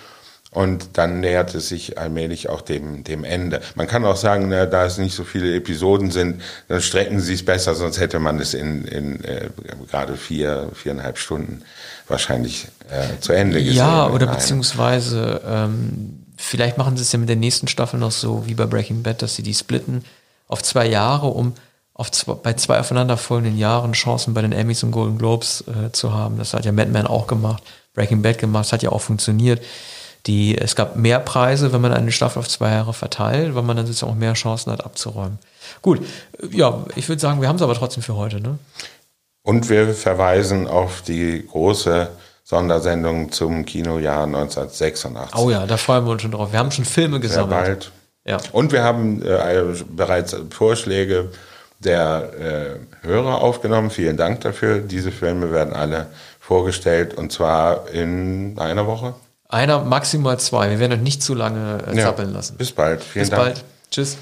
[0.54, 3.60] Und dann nähert es sich allmählich auch dem, dem Ende.
[3.74, 7.34] Man kann auch sagen, na, da es nicht so viele Episoden sind, dann strecken sie
[7.34, 9.50] es besser, sonst hätte man es in, in äh,
[9.90, 11.62] gerade vier, viereinhalb Stunden
[12.06, 13.78] wahrscheinlich äh, zu Ende gesehen.
[13.78, 18.46] Ja, oder beziehungsweise ähm, vielleicht machen sie es ja mit der nächsten Staffel noch so
[18.46, 20.04] wie bei Breaking Bad, dass sie die splitten
[20.46, 21.54] auf zwei Jahre, um
[21.94, 26.12] auf zwei, bei zwei aufeinanderfolgenden Jahren Chancen bei den Emmys und Golden Globes äh, zu
[26.12, 26.38] haben.
[26.38, 29.60] Das hat ja Mad Men auch gemacht, Breaking Bad gemacht, das hat ja auch funktioniert.
[30.26, 33.76] Die, es gab mehr Preise, wenn man eine Staffel auf zwei Jahre verteilt, weil man
[33.76, 35.38] dann sozusagen auch mehr Chancen hat abzuräumen.
[35.82, 36.00] Gut,
[36.50, 38.40] ja, ich würde sagen, wir haben es aber trotzdem für heute.
[38.40, 38.58] Ne?
[39.42, 42.08] Und wir verweisen auf die große
[42.42, 45.38] Sondersendung zum Kinojahr 1986.
[45.38, 46.52] Oh ja, da freuen wir uns schon drauf.
[46.52, 47.50] Wir haben schon Filme gesammelt.
[47.50, 47.92] Sehr bald.
[48.26, 48.38] Ja.
[48.52, 51.30] Und wir haben äh, bereits Vorschläge
[51.80, 53.90] der äh, Hörer aufgenommen.
[53.90, 54.80] Vielen Dank dafür.
[54.80, 56.06] Diese Filme werden alle
[56.40, 59.14] vorgestellt und zwar in einer Woche.
[59.54, 60.68] Einer, maximal zwei.
[60.68, 62.56] Wir werden euch nicht zu lange äh, zappeln ja, lassen.
[62.56, 63.04] Bis bald.
[63.04, 63.54] Vielen bis Dank.
[63.54, 63.64] Bis bald.
[63.90, 64.18] Tschüss.